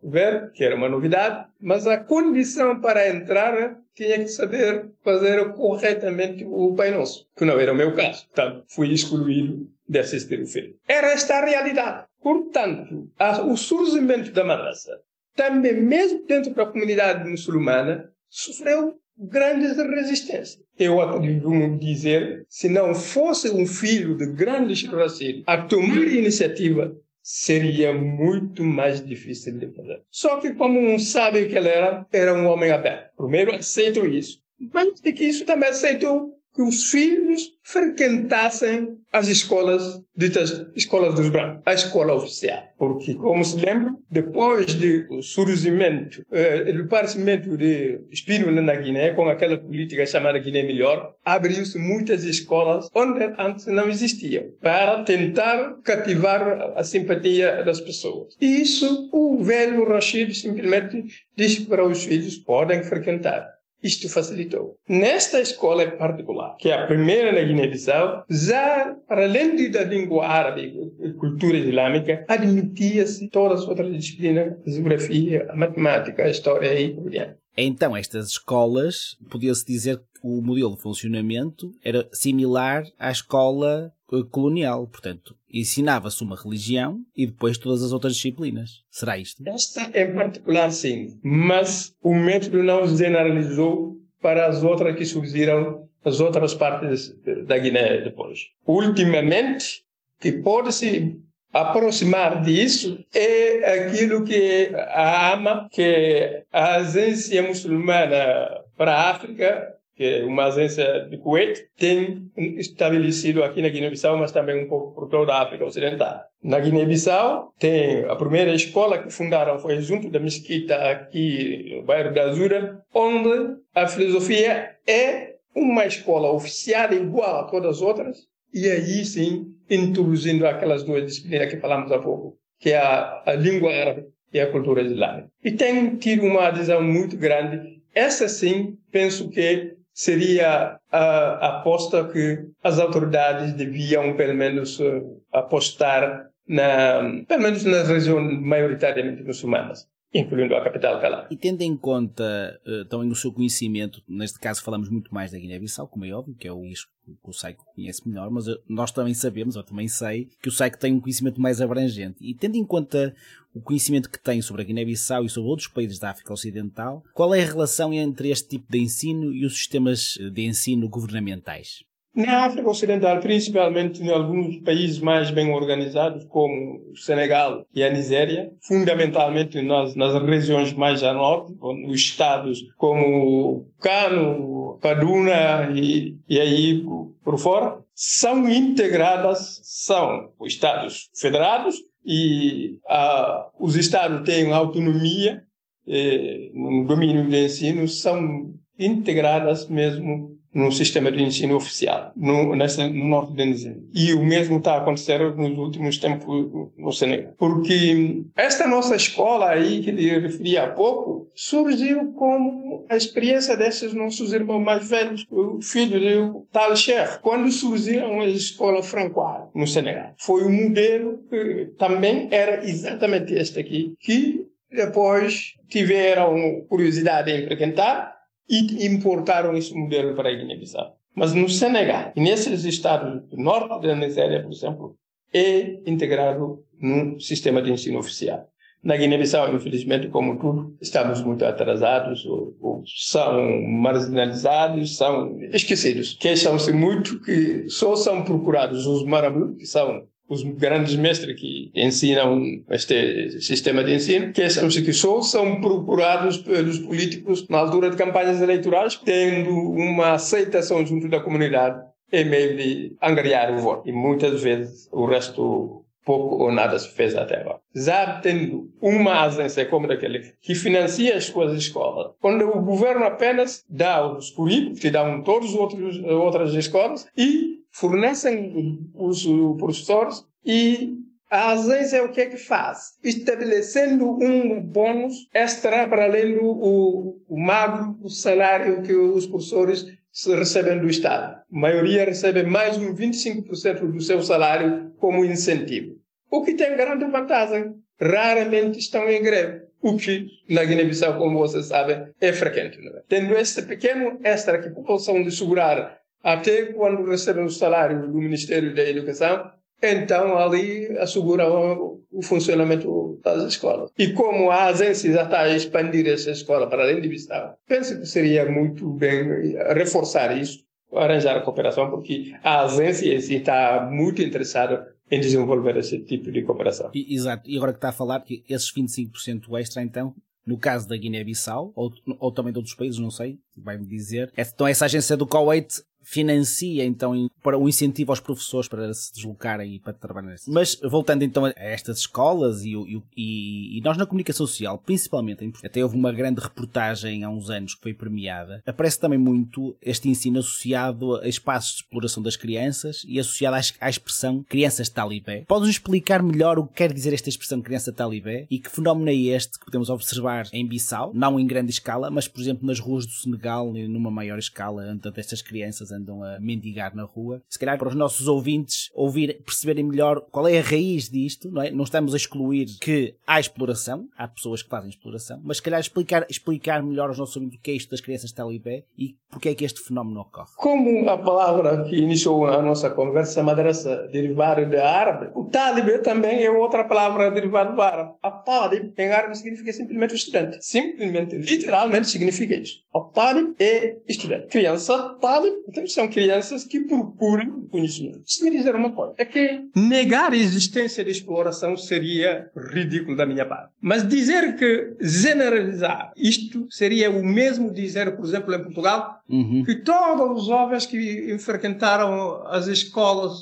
ver, 0.03 0.51
que 0.53 0.63
era 0.63 0.75
uma 0.75 0.89
novidade, 0.89 1.45
mas 1.61 1.85
a 1.85 1.97
condição 1.97 2.81
para 2.81 3.07
entrar 3.07 3.77
tinha 3.95 4.17
que 4.17 4.27
saber 4.27 4.89
fazer 5.03 5.53
corretamente 5.53 6.43
o 6.45 6.73
Pai 6.75 6.89
Nosso, 6.89 7.27
que 7.37 7.45
não 7.45 7.59
era 7.59 7.71
o 7.71 7.75
meu 7.75 7.93
caso. 7.93 8.25
Portanto, 8.27 8.63
fui 8.67 8.91
excluído 8.91 9.67
de 9.87 9.99
assistir 9.99 10.41
o 10.41 10.47
filme. 10.47 10.75
Era 10.87 11.11
esta 11.11 11.35
a 11.35 11.45
realidade. 11.45 12.05
Portanto, 12.21 13.09
o 13.45 13.57
surgimento 13.57 14.31
da 14.31 14.43
madraça 14.43 14.99
também, 15.35 15.81
mesmo 15.81 16.25
dentro 16.25 16.53
da 16.53 16.65
comunidade 16.65 17.29
muçulmana, 17.29 18.09
sofreu 18.29 18.95
grandes 19.17 19.77
resistências. 19.77 20.59
Eu 20.77 20.95
costumo 20.95 21.77
dizer, 21.77 22.45
se 22.49 22.67
não 22.67 22.95
fosse 22.95 23.49
um 23.49 23.65
filho 23.65 24.17
de 24.17 24.25
grandes 24.27 24.83
raciocínios 24.83 25.43
a 25.45 25.57
tomar 25.57 26.07
iniciativa, 26.07 26.95
seria 27.21 27.93
muito 27.93 28.63
mais 28.63 29.05
difícil 29.05 29.57
de 29.57 29.67
fazer. 29.67 30.01
Só 30.09 30.37
que 30.37 30.53
como 30.53 30.79
um 30.79 30.99
sábio 30.99 31.47
que 31.47 31.55
ele 31.55 31.69
era, 31.69 32.05
era 32.11 32.33
um 32.33 32.47
homem 32.47 32.71
aberto. 32.71 33.15
Primeiro 33.15 33.55
aceitou 33.55 34.05
isso. 34.05 34.41
Mas 34.73 34.99
de 34.99 35.13
que 35.13 35.25
isso 35.25 35.45
também 35.45 35.69
aceitou 35.69 36.33
que 36.53 36.61
os 36.61 36.91
filhos 36.91 37.53
frequentassem 37.63 38.97
as 39.11 39.27
escolas, 39.27 40.01
ditas 40.15 40.65
escolas 40.75 41.15
dos 41.15 41.29
brancos, 41.29 41.61
a 41.65 41.73
escola 41.73 42.13
oficial. 42.13 42.63
Porque, 42.77 43.13
como 43.15 43.43
se 43.45 43.57
lembra, 43.57 43.93
depois 44.09 44.73
do 44.73 45.21
surgimento, 45.21 46.25
eh, 46.31 46.71
do 46.73 46.83
aparecimento 46.83 47.55
de 47.55 48.01
espírito 48.11 48.51
na 48.51 48.75
Guiné, 48.75 49.11
com 49.11 49.29
aquela 49.29 49.57
política 49.57 50.05
chamada 50.05 50.39
Guiné 50.39 50.63
Melhor, 50.63 51.15
abriu-se 51.23 51.77
muitas 51.77 52.23
escolas 52.23 52.89
onde 52.93 53.23
antes 53.37 53.67
não 53.67 53.87
existiam, 53.87 54.45
para 54.61 55.03
tentar 55.03 55.77
cativar 55.83 56.73
a 56.75 56.83
simpatia 56.83 57.63
das 57.63 57.79
pessoas. 57.79 58.35
E 58.41 58.61
isso 58.61 59.09
o 59.11 59.43
velho 59.43 59.87
Rashid 59.87 60.33
simplesmente 60.33 61.05
disse 61.35 61.65
para 61.65 61.85
os 61.85 62.03
filhos, 62.03 62.37
podem 62.37 62.83
frequentar. 62.83 63.47
Isto 63.83 64.09
facilitou. 64.09 64.77
Nesta 64.87 65.41
escola 65.41 65.83
em 65.83 65.91
particular, 65.91 66.55
que 66.57 66.69
é 66.69 66.73
a 66.73 66.87
primeira 66.87 67.31
na 67.31 67.41
Guiné-Bissau, 67.41 68.23
já, 68.29 68.95
para 69.07 69.25
além 69.25 69.69
da 69.69 69.83
língua 69.83 70.25
árabe 70.25 70.73
e 71.01 71.13
cultura 71.13 71.57
islâmica, 71.57 72.25
admitia-se 72.27 73.29
todas 73.29 73.61
as 73.61 73.67
outras 73.67 73.91
disciplinas, 73.91 74.53
a 74.65 74.69
geografia, 74.69 75.47
a 75.49 75.55
matemática, 75.55 76.23
a 76.23 76.29
história 76.29 76.79
e 76.79 76.93
por. 76.93 77.37
Então, 77.55 77.95
estas 77.95 78.29
escolas, 78.29 79.17
podia-se 79.29 79.65
dizer 79.65 79.97
que 79.97 80.19
o 80.23 80.41
modelo 80.41 80.75
de 80.75 80.81
funcionamento 80.81 81.71
era 81.83 82.07
similar 82.11 82.83
à 82.97 83.11
escola 83.11 83.93
eh, 84.11 84.23
colonial. 84.31 84.87
Portanto, 84.87 85.35
ensinava-se 85.51 86.23
uma 86.23 86.35
religião 86.35 87.01
e 87.15 87.27
depois 87.27 87.57
todas 87.57 87.83
as 87.83 87.91
outras 87.91 88.15
disciplinas. 88.15 88.83
Será 88.89 89.17
isto? 89.17 89.43
Esta 89.47 89.91
em 89.93 90.13
particular, 90.13 90.71
sim. 90.71 91.19
Mas 91.23 91.93
o 92.01 92.15
método 92.15 92.63
não 92.63 92.87
generalizou 92.87 93.97
para 94.21 94.47
as 94.47 94.63
outras 94.63 94.95
que 94.95 95.05
surgiram 95.05 95.87
as 96.03 96.19
outras 96.19 96.53
partes 96.53 97.13
da 97.45 97.57
Guiné 97.57 98.01
depois. 98.01 98.39
Ultimamente, 98.65 99.83
que 100.19 100.31
pode-se 100.31 101.19
aproximar 101.53 102.41
disso 102.41 102.97
é 103.13 103.85
aquilo 103.85 104.23
que 104.23 104.71
a 104.75 105.33
AMA, 105.33 105.69
que 105.71 106.43
a 106.51 106.77
Agência 106.77 107.43
Muçulmana 107.43 108.63
para 108.75 108.93
a 108.93 109.11
África, 109.11 109.71
que 109.95 110.03
é 110.03 110.25
uma 110.25 110.45
agência 110.45 111.07
de 111.07 111.17
Kuwait, 111.17 111.67
tem 111.77 112.31
estabelecido 112.57 113.43
aqui 113.43 113.61
na 113.61 113.69
Guiné-Bissau, 113.69 114.17
mas 114.17 114.31
também 114.31 114.65
um 114.65 114.67
pouco 114.67 114.95
por 114.95 115.07
toda 115.07 115.33
a 115.33 115.43
África 115.43 115.63
Ocidental. 115.63 116.21
Na 116.43 116.59
Guiné-Bissau, 116.59 117.53
tem 117.59 118.03
a 118.05 118.15
primeira 118.15 118.55
escola 118.55 118.97
que 118.97 119.11
fundaram 119.11 119.59
foi 119.59 119.79
junto 119.81 120.09
da 120.09 120.19
mesquita 120.19 120.75
aqui 120.89 121.75
no 121.75 121.83
bairro 121.83 122.11
da 122.11 122.23
Azura, 122.23 122.81
onde 122.91 123.55
a 123.75 123.87
filosofia 123.87 124.71
é 124.87 125.35
uma 125.55 125.85
escola 125.85 126.31
oficial 126.31 126.91
igual 126.91 127.41
a 127.41 127.43
todas 127.43 127.77
as 127.77 127.81
outras, 127.83 128.17
e 128.51 128.67
aí 128.67 129.05
sim 129.05 129.52
introduzindo 129.69 130.45
aquelas 130.45 130.83
duas 130.83 131.05
disciplinas 131.05 131.49
que 131.49 131.59
falamos 131.59 131.91
há 131.91 131.99
pouco, 131.99 132.37
que 132.59 132.71
é 132.71 132.77
a, 132.77 133.23
a 133.25 133.33
língua 133.33 133.71
árabe 133.71 134.05
e 134.33 134.39
a 134.39 134.51
cultura 134.51 134.81
islâmica. 134.81 135.29
E 135.43 135.51
tem 135.51 135.95
tido 135.97 136.25
uma 136.25 136.47
adesão 136.47 136.81
muito 136.81 137.15
grande. 137.17 137.81
Essa 137.93 138.27
sim, 138.27 138.77
penso 138.91 139.29
que 139.29 139.75
seria 139.93 140.79
a 140.91 141.59
aposta 141.59 142.07
que 142.07 142.39
as 142.63 142.79
autoridades 142.79 143.53
deviam, 143.53 144.15
pelo 144.15 144.33
menos, 144.33 144.79
eh, 144.79 145.01
apostar, 145.31 146.29
na, 146.47 147.23
pelo 147.27 147.43
menos 147.43 147.63
nas 147.63 147.87
regiões 147.87 148.39
maioritariamente 148.41 149.23
muçulmanas 149.23 149.87
incluindo 150.13 150.55
a 150.55 150.63
capital 150.63 151.01
Calá. 151.01 151.27
E 151.31 151.35
tendo 151.35 151.61
em 151.63 151.75
conta 151.75 152.23
uh, 152.67 152.85
também 152.85 153.09
o 153.09 153.15
seu 153.15 153.33
conhecimento, 153.33 154.01
neste 154.07 154.39
caso 154.39 154.63
falamos 154.63 154.89
muito 154.89 155.13
mais 155.13 155.31
da 155.31 155.39
Guiné-Bissau, 155.39 155.87
como 155.87 156.05
é 156.05 156.11
óbvio, 156.11 156.35
que 156.35 156.47
é 156.47 156.53
o 156.53 156.63
isco 156.63 156.92
que 157.05 157.29
o 157.29 157.33
Saico 157.33 157.65
conhece 157.75 158.07
melhor, 158.07 158.29
mas 158.29 158.45
nós 158.67 158.91
também 158.91 159.13
sabemos, 159.13 159.55
eu 159.55 159.63
também 159.63 159.87
sei, 159.87 160.29
que 160.41 160.49
o 160.49 160.51
Saico 160.51 160.77
tem 160.77 160.93
um 160.93 160.99
conhecimento 160.99 161.39
mais 161.39 161.61
abrangente. 161.61 162.17
E 162.21 162.33
tendo 162.33 162.55
em 162.55 162.65
conta 162.65 163.13
o 163.53 163.61
conhecimento 163.61 164.09
que 164.09 164.19
tem 164.19 164.41
sobre 164.41 164.61
a 164.61 164.65
Guiné-Bissau 164.65 165.25
e 165.25 165.29
sobre 165.29 165.49
outros 165.49 165.67
países 165.67 165.99
da 165.99 166.09
África 166.11 166.33
Ocidental, 166.33 167.03
qual 167.13 167.33
é 167.35 167.43
a 167.43 167.45
relação 167.45 167.93
entre 167.93 168.29
este 168.29 168.49
tipo 168.49 168.71
de 168.71 168.79
ensino 168.79 169.33
e 169.33 169.45
os 169.45 169.53
sistemas 169.53 170.17
de 170.31 170.45
ensino 170.45 170.89
governamentais? 170.89 171.83
Na 172.15 172.45
África 172.45 172.69
Ocidental, 172.69 173.19
principalmente 173.19 174.03
em 174.03 174.09
alguns 174.11 174.57
países 174.57 174.99
mais 174.99 175.31
bem 175.31 175.51
organizados, 175.51 176.23
como 176.25 176.91
o 176.91 176.95
Senegal 176.95 177.65
e 177.73 177.83
a 177.83 177.89
Nigéria, 177.91 178.51
fundamentalmente 178.61 179.59
nas, 179.63 179.95
nas 179.95 180.13
regiões 180.21 180.73
mais 180.73 181.01
a 181.01 181.11
norte, 181.11 181.55
nos 181.59 181.99
estados 181.99 182.59
como 182.77 183.67
Kano, 183.79 184.77
Kaduna 184.79 185.71
e, 185.73 186.15
e 186.29 186.39
aí 186.39 186.83
por 187.23 187.39
fora, 187.39 187.79
são 187.95 188.47
integradas, 188.47 189.59
são 189.63 190.29
estados 190.45 191.09
federados 191.15 191.77
e 192.05 192.77
ah, 192.87 193.49
os 193.59 193.75
estados 193.75 194.23
têm 194.23 194.51
autonomia 194.51 195.43
eh, 195.87 196.51
no 196.53 196.85
domínio 196.85 197.27
do 197.27 197.35
ensino, 197.35 197.87
são 197.87 198.53
integradas 198.77 199.67
mesmo 199.67 200.37
no 200.53 200.71
sistema 200.71 201.11
de 201.11 201.23
ensino 201.23 201.55
oficial, 201.55 202.11
no, 202.15 202.55
nessa, 202.55 202.87
no 202.87 203.05
norte 203.05 203.33
da 203.33 203.45
Nigéria. 203.45 203.81
E 203.93 204.13
o 204.13 204.23
mesmo 204.23 204.57
está 204.57 204.75
a 204.75 204.77
acontecer 204.77 205.19
nos 205.35 205.57
últimos 205.57 205.97
tempos 205.97 206.71
no 206.77 206.91
Senegal. 206.91 207.33
Porque 207.37 208.23
esta 208.35 208.67
nossa 208.67 208.95
escola 208.95 209.49
aí, 209.49 209.81
que 209.81 209.91
lhe 209.91 210.19
referi 210.19 210.57
há 210.57 210.67
pouco, 210.67 211.31
surgiu 211.33 212.13
como 212.13 212.85
a 212.89 212.95
experiência 212.95 213.57
desses 213.57 213.93
nossos 213.93 214.33
irmãos 214.33 214.63
mais 214.63 214.87
velhos, 214.87 215.25
o 215.31 215.59
filho 215.61 215.99
do 215.99 216.47
tal 216.51 216.75
Cher, 216.75 217.19
quando 217.21 217.51
surgiram 217.51 218.21
as 218.21 218.33
escolas 218.33 218.85
francoadas 218.85 219.49
no 219.55 219.65
Senegal. 219.65 220.13
Foi 220.17 220.43
um 220.43 220.51
modelo 220.51 221.19
que 221.29 221.71
também 221.77 222.27
era 222.31 222.63
exatamente 222.67 223.33
este 223.33 223.59
aqui, 223.59 223.93
que 223.99 224.45
depois 224.71 225.53
tiveram 225.69 226.65
curiosidade 226.67 227.31
em 227.31 227.45
frequentar 227.45 228.12
e 228.49 228.85
importaram 228.87 229.55
esse 229.55 229.73
modelo 229.73 230.15
para 230.15 230.29
a 230.29 230.33
Guiné-Bissau. 230.33 230.97
Mas 231.15 231.33
no 231.33 231.47
Senegal, 231.47 232.11
nesses 232.15 232.65
estados 232.65 233.21
do 233.29 233.37
norte 233.37 233.85
da 233.85 233.95
Nigéria, 233.95 234.41
por 234.41 234.51
exemplo, 234.51 234.97
é 235.33 235.79
integrado 235.89 236.63
num 236.79 237.19
sistema 237.19 237.61
de 237.61 237.71
ensino 237.71 237.99
oficial. 237.99 238.47
Na 238.83 238.97
Guiné-Bissau, 238.97 239.55
infelizmente, 239.55 240.09
como 240.09 240.37
tudo, 240.37 240.75
estamos 240.81 241.21
muito 241.21 241.45
atrasados, 241.45 242.25
ou, 242.25 242.53
ou 242.59 242.83
são 242.85 243.61
marginalizados, 243.61 244.97
são 244.97 245.39
esquecidos. 245.53 246.17
Queixam-se 246.19 246.73
muito 246.73 247.21
que 247.21 247.69
só 247.69 247.95
são 247.95 248.25
procurados 248.25 248.85
os 248.85 249.05
marabus, 249.05 249.55
que 249.57 249.65
são 249.65 250.05
os 250.33 250.43
grandes 250.43 250.95
mestres 250.95 251.39
que 251.39 251.71
ensinam 251.75 252.41
este 252.69 253.39
sistema 253.39 253.83
de 253.83 253.95
ensino, 253.95 254.33
que 254.33 254.49
são 254.49 254.67
que 254.67 254.93
só 254.93 255.21
são 255.21 255.61
procurados 255.61 256.37
pelos 256.37 256.79
políticos 256.79 257.47
na 257.47 257.59
altura 257.59 257.89
de 257.89 257.97
campanhas 257.97 258.41
eleitorais, 258.41 258.95
tendo 258.95 259.51
uma 259.51 260.13
aceitação 260.13 260.85
junto 260.85 261.07
da 261.07 261.19
comunidade 261.19 261.81
em 262.11 262.25
meio 262.25 262.57
de 262.57 262.95
angariar 263.01 263.53
o 263.53 263.57
voto. 263.57 263.87
E 263.87 263.91
muitas 263.91 264.41
vezes 264.41 264.87
o 264.91 265.05
resto 265.05 265.83
pouco 266.05 266.43
ou 266.43 266.51
nada 266.51 266.77
se 266.77 266.89
fez 266.89 267.15
até 267.15 267.39
agora. 267.39 267.59
Já 267.75 268.19
tendo 268.19 268.69
uma 268.81 269.23
agência 269.23 269.65
como 269.65 269.87
daquele 269.87 270.33
que 270.41 270.53
financia 270.53 271.15
as 271.15 271.25
suas 271.25 271.53
escolas, 271.53 272.11
onde 272.21 272.43
o 272.43 272.61
governo 272.61 273.05
apenas 273.05 273.63
dá 273.69 274.05
os 274.05 274.29
currículos, 274.29 274.79
que 274.79 274.89
dão 274.89 275.23
todas 275.23 275.49
as 275.49 275.55
outras 275.55 276.53
escolas, 276.53 277.07
e 277.17 277.62
fornecem 277.73 278.79
os 278.93 279.25
professores 279.57 280.23
e 280.45 280.97
A 281.29 281.53
agência 281.53 282.03
o 282.03 282.11
que 282.11 282.21
é 282.21 282.27
que 282.27 282.37
faz? 282.37 282.91
Estabelecendo 283.03 284.07
um 284.21 284.61
bônus 284.61 285.27
extra 285.33 285.87
para 285.87 286.03
além 286.03 286.35
do 286.35 286.45
o, 286.45 287.23
o 287.27 287.39
magro 287.39 288.07
salário 288.07 288.83
que 288.83 288.93
os 288.93 289.25
professores 289.25 289.87
recebem 290.27 290.79
do 290.79 290.87
Estado. 290.87 291.37
A 291.37 291.43
maioria 291.49 292.05
recebe 292.05 292.43
mais 292.43 292.77
de 292.77 292.85
25% 292.85 293.91
do 293.91 293.99
seu 293.99 294.21
salário 294.21 294.93
como 294.99 295.25
incentivo. 295.25 295.95
O 296.29 296.43
que 296.43 296.53
tem 296.53 296.77
grande 296.77 297.05
vantagem. 297.05 297.73
Raramente 297.99 298.77
estão 298.77 299.09
em 299.09 299.23
greve. 299.23 299.63
O 299.81 299.97
que 299.97 300.27
na 300.47 300.63
Guiné-Bissau, 300.63 301.17
como 301.17 301.39
vocês 301.39 301.65
sabem, 301.65 302.09
é 302.21 302.31
frequente. 302.31 302.77
É? 302.77 303.01
Tendo 303.07 303.33
este 303.35 303.63
pequeno 303.63 304.19
extra 304.23 304.61
que 304.61 304.69
possam 304.69 305.23
de 305.23 305.31
segurar 305.31 306.02
até 306.23 306.67
quando 306.67 307.03
recebem 307.03 307.43
o 307.43 307.49
salário 307.49 308.07
do 308.07 308.17
Ministério 308.17 308.73
da 308.73 308.83
Educação, 308.89 309.51
então 309.81 310.37
ali 310.37 310.87
asseguram 310.97 311.99
o 312.09 312.21
funcionamento 312.21 313.19
das 313.23 313.43
escolas. 313.43 313.91
E 313.97 314.13
como 314.13 314.49
a 314.49 314.65
agência 314.65 315.11
já 315.11 315.23
está 315.23 315.41
a 315.41 315.55
expandir 315.55 316.07
essa 316.07 316.31
escola 316.31 316.69
para 316.69 316.83
além 316.83 317.01
de 317.01 317.09
Bissau, 317.09 317.57
penso 317.67 317.99
que 317.99 318.05
seria 318.05 318.49
muito 318.49 318.89
bem 318.91 319.55
reforçar 319.75 320.37
isso, 320.37 320.63
arranjar 320.93 321.35
a 321.35 321.41
cooperação, 321.41 321.89
porque 321.89 322.33
a 322.43 322.63
agência 322.63 323.13
está 323.13 323.89
muito 323.91 324.21
interessada 324.21 324.93
em 325.11 325.19
desenvolver 325.19 325.75
esse 325.77 325.99
tipo 325.99 326.31
de 326.31 326.43
cooperação. 326.43 326.91
E, 326.93 327.13
exato. 327.13 327.49
E 327.49 327.57
agora 327.57 327.73
que 327.73 327.77
está 327.77 327.89
a 327.89 327.93
falar 327.93 328.21
que 328.21 328.43
esses 328.47 328.71
25% 328.73 329.59
extra, 329.59 329.81
então, 329.81 330.15
no 330.45 330.57
caso 330.57 330.87
da 330.87 330.95
Guiné-Bissau, 330.95 331.73
ou, 331.75 331.91
ou 332.19 332.31
também 332.31 332.53
de 332.53 332.59
outros 332.59 332.75
países, 332.75 332.99
não 332.99 333.11
sei, 333.11 333.37
vai-me 333.57 333.85
dizer. 333.85 334.31
Então 334.37 334.67
essa 334.67 334.85
agência 334.85 335.17
do 335.17 335.27
Kuwait 335.27 335.83
financia 336.03 336.83
então 336.83 337.29
para 337.41 337.57
o 337.57 337.67
incentivo 337.67 338.11
aos 338.11 338.19
professores 338.19 338.67
para 338.67 338.93
se 338.93 339.13
deslocarem 339.13 339.75
e 339.75 339.79
para 339.79 339.93
trabalhar 339.93 340.35
Mas 340.47 340.79
voltando 340.83 341.23
então 341.23 341.45
a 341.45 341.53
estas 341.55 341.99
escolas 341.99 342.63
e, 342.63 342.73
e, 343.17 343.77
e, 343.77 343.81
nós 343.81 343.97
na 343.97 344.05
comunicação 344.05 344.45
social, 344.45 344.77
principalmente, 344.77 345.51
até 345.63 345.83
houve 345.83 345.95
uma 345.95 346.11
grande 346.11 346.41
reportagem 346.41 347.23
há 347.23 347.29
uns 347.29 347.49
anos 347.49 347.75
que 347.75 347.81
foi 347.81 347.93
premiada, 347.93 348.61
aparece 348.65 348.99
também 348.99 349.19
muito 349.19 349.75
este 349.81 350.09
ensino 350.09 350.39
associado 350.39 351.15
a 351.15 351.27
espaços 351.27 351.71
de 351.71 351.77
exploração 351.83 352.21
das 352.21 352.35
crianças 352.35 353.03
e 353.07 353.19
associado 353.19 353.57
à, 353.79 353.89
expressão 353.89 354.43
crianças 354.43 354.89
talibé. 354.89 355.43
Podes 355.47 355.69
explicar 355.69 356.21
melhor 356.21 356.59
o 356.59 356.67
que 356.67 356.75
quer 356.75 356.93
dizer 356.93 357.13
esta 357.13 357.29
expressão 357.29 357.61
criança 357.61 357.91
talibé 357.91 358.45
e 358.49 358.59
que 358.59 358.69
fenómeno 358.69 359.09
é 359.09 359.15
este 359.15 359.59
que 359.59 359.65
podemos 359.65 359.89
observar 359.89 360.47
em 360.51 360.67
Bissau, 360.67 361.11
não 361.13 361.39
em 361.39 361.45
grande 361.45 361.71
escala, 361.71 362.09
mas 362.09 362.27
por 362.27 362.41
exemplo 362.41 362.65
nas 362.65 362.79
ruas 362.79 363.05
do 363.05 363.11
Senegal, 363.11 363.71
numa 363.73 364.11
maior 364.11 364.39
escala, 364.39 364.83
onde 364.91 365.19
estas 365.19 365.41
crianças 365.41 365.91
andam 365.93 366.23
a 366.23 366.39
mendigar 366.39 366.95
na 366.95 367.03
rua. 367.03 367.41
Se 367.49 367.59
calhar 367.59 367.77
para 367.77 367.89
os 367.89 367.95
nossos 367.95 368.27
ouvintes 368.27 368.89
ouvir, 368.93 369.41
perceberem 369.45 369.83
melhor 369.83 370.21
qual 370.31 370.47
é 370.47 370.59
a 370.59 370.63
raiz 370.63 371.09
disto, 371.09 371.49
não 371.51 371.61
é? 371.61 371.71
Não 371.71 371.83
estamos 371.83 372.13
a 372.13 372.17
excluir 372.17 372.67
que 372.81 373.15
há 373.25 373.39
exploração, 373.39 374.07
há 374.17 374.27
pessoas 374.27 374.61
que 374.61 374.69
fazem 374.69 374.89
exploração, 374.89 375.39
mas 375.43 375.57
se 375.57 375.63
calhar 375.63 375.79
explicar, 375.79 376.25
explicar 376.29 376.83
melhor 376.83 377.09
aos 377.09 377.17
nossos 377.17 377.35
ouvintes 377.35 377.59
o 377.59 377.61
que 377.61 377.71
é 377.71 377.75
isto 377.75 377.91
das 377.91 378.01
crianças 378.01 378.31
talibé 378.31 378.83
e 378.97 379.15
porque 379.29 379.49
é 379.49 379.55
que 379.55 379.65
este 379.65 379.81
fenómeno 379.81 380.21
ocorre. 380.21 380.51
Como 380.57 381.09
a 381.09 381.17
palavra 381.17 381.83
que 381.83 381.95
iniciou 381.95 382.45
a 382.45 382.61
nossa 382.61 382.89
conversa, 382.91 383.41
madraça, 383.41 384.07
derivada 384.11 384.65
de 384.65 384.77
árabe, 384.77 385.31
o 385.33 385.45
talibé 385.45 385.97
também 385.97 386.43
é 386.43 386.51
outra 386.51 386.83
palavra 386.83 387.31
derivada 387.31 387.71
do 387.71 387.81
árabe. 387.81 388.13
A 388.21 388.29
talib 388.29 388.93
em 388.95 389.11
árabe 389.11 389.35
significa 389.35 389.73
simplesmente 389.73 390.15
estudante. 390.15 390.57
Simplesmente, 390.61 391.35
literalmente 391.35 392.07
significa 392.07 392.55
isso. 392.55 392.83
A 392.93 392.99
talib 392.99 393.55
é 393.59 393.97
estudante. 394.07 394.47
Criança 394.47 395.17
talib, 395.19 395.53
então 395.67 395.82
são 395.91 396.07
crianças 396.07 396.63
que 396.63 396.81
procuram 396.81 397.67
conhecimento. 397.67 398.21
Isso 398.25 398.43
me 398.43 398.51
dizer 398.51 398.75
uma 398.75 398.91
coisa, 398.91 399.13
é 399.17 399.25
que 399.25 399.61
negar 399.75 400.31
a 400.31 400.37
existência 400.37 401.03
de 401.03 401.11
exploração 401.11 401.75
seria 401.75 402.49
ridículo 402.55 403.17
da 403.17 403.25
minha 403.25 403.45
parte. 403.45 403.73
Mas 403.81 404.07
dizer 404.07 404.55
que 404.55 404.95
generalizar 405.01 406.11
isto 406.15 406.67
seria 406.69 407.09
o 407.09 407.23
mesmo 407.23 407.71
dizer, 407.71 408.15
por 408.15 408.25
exemplo, 408.25 408.53
em 408.53 408.63
Portugal, 408.63 409.19
uhum. 409.27 409.63
que 409.63 409.75
todos 409.75 410.41
os 410.41 410.47
jovens 410.47 410.85
que 410.85 411.37
frequentaram 411.39 412.45
as 412.47 412.67
escolas 412.67 413.41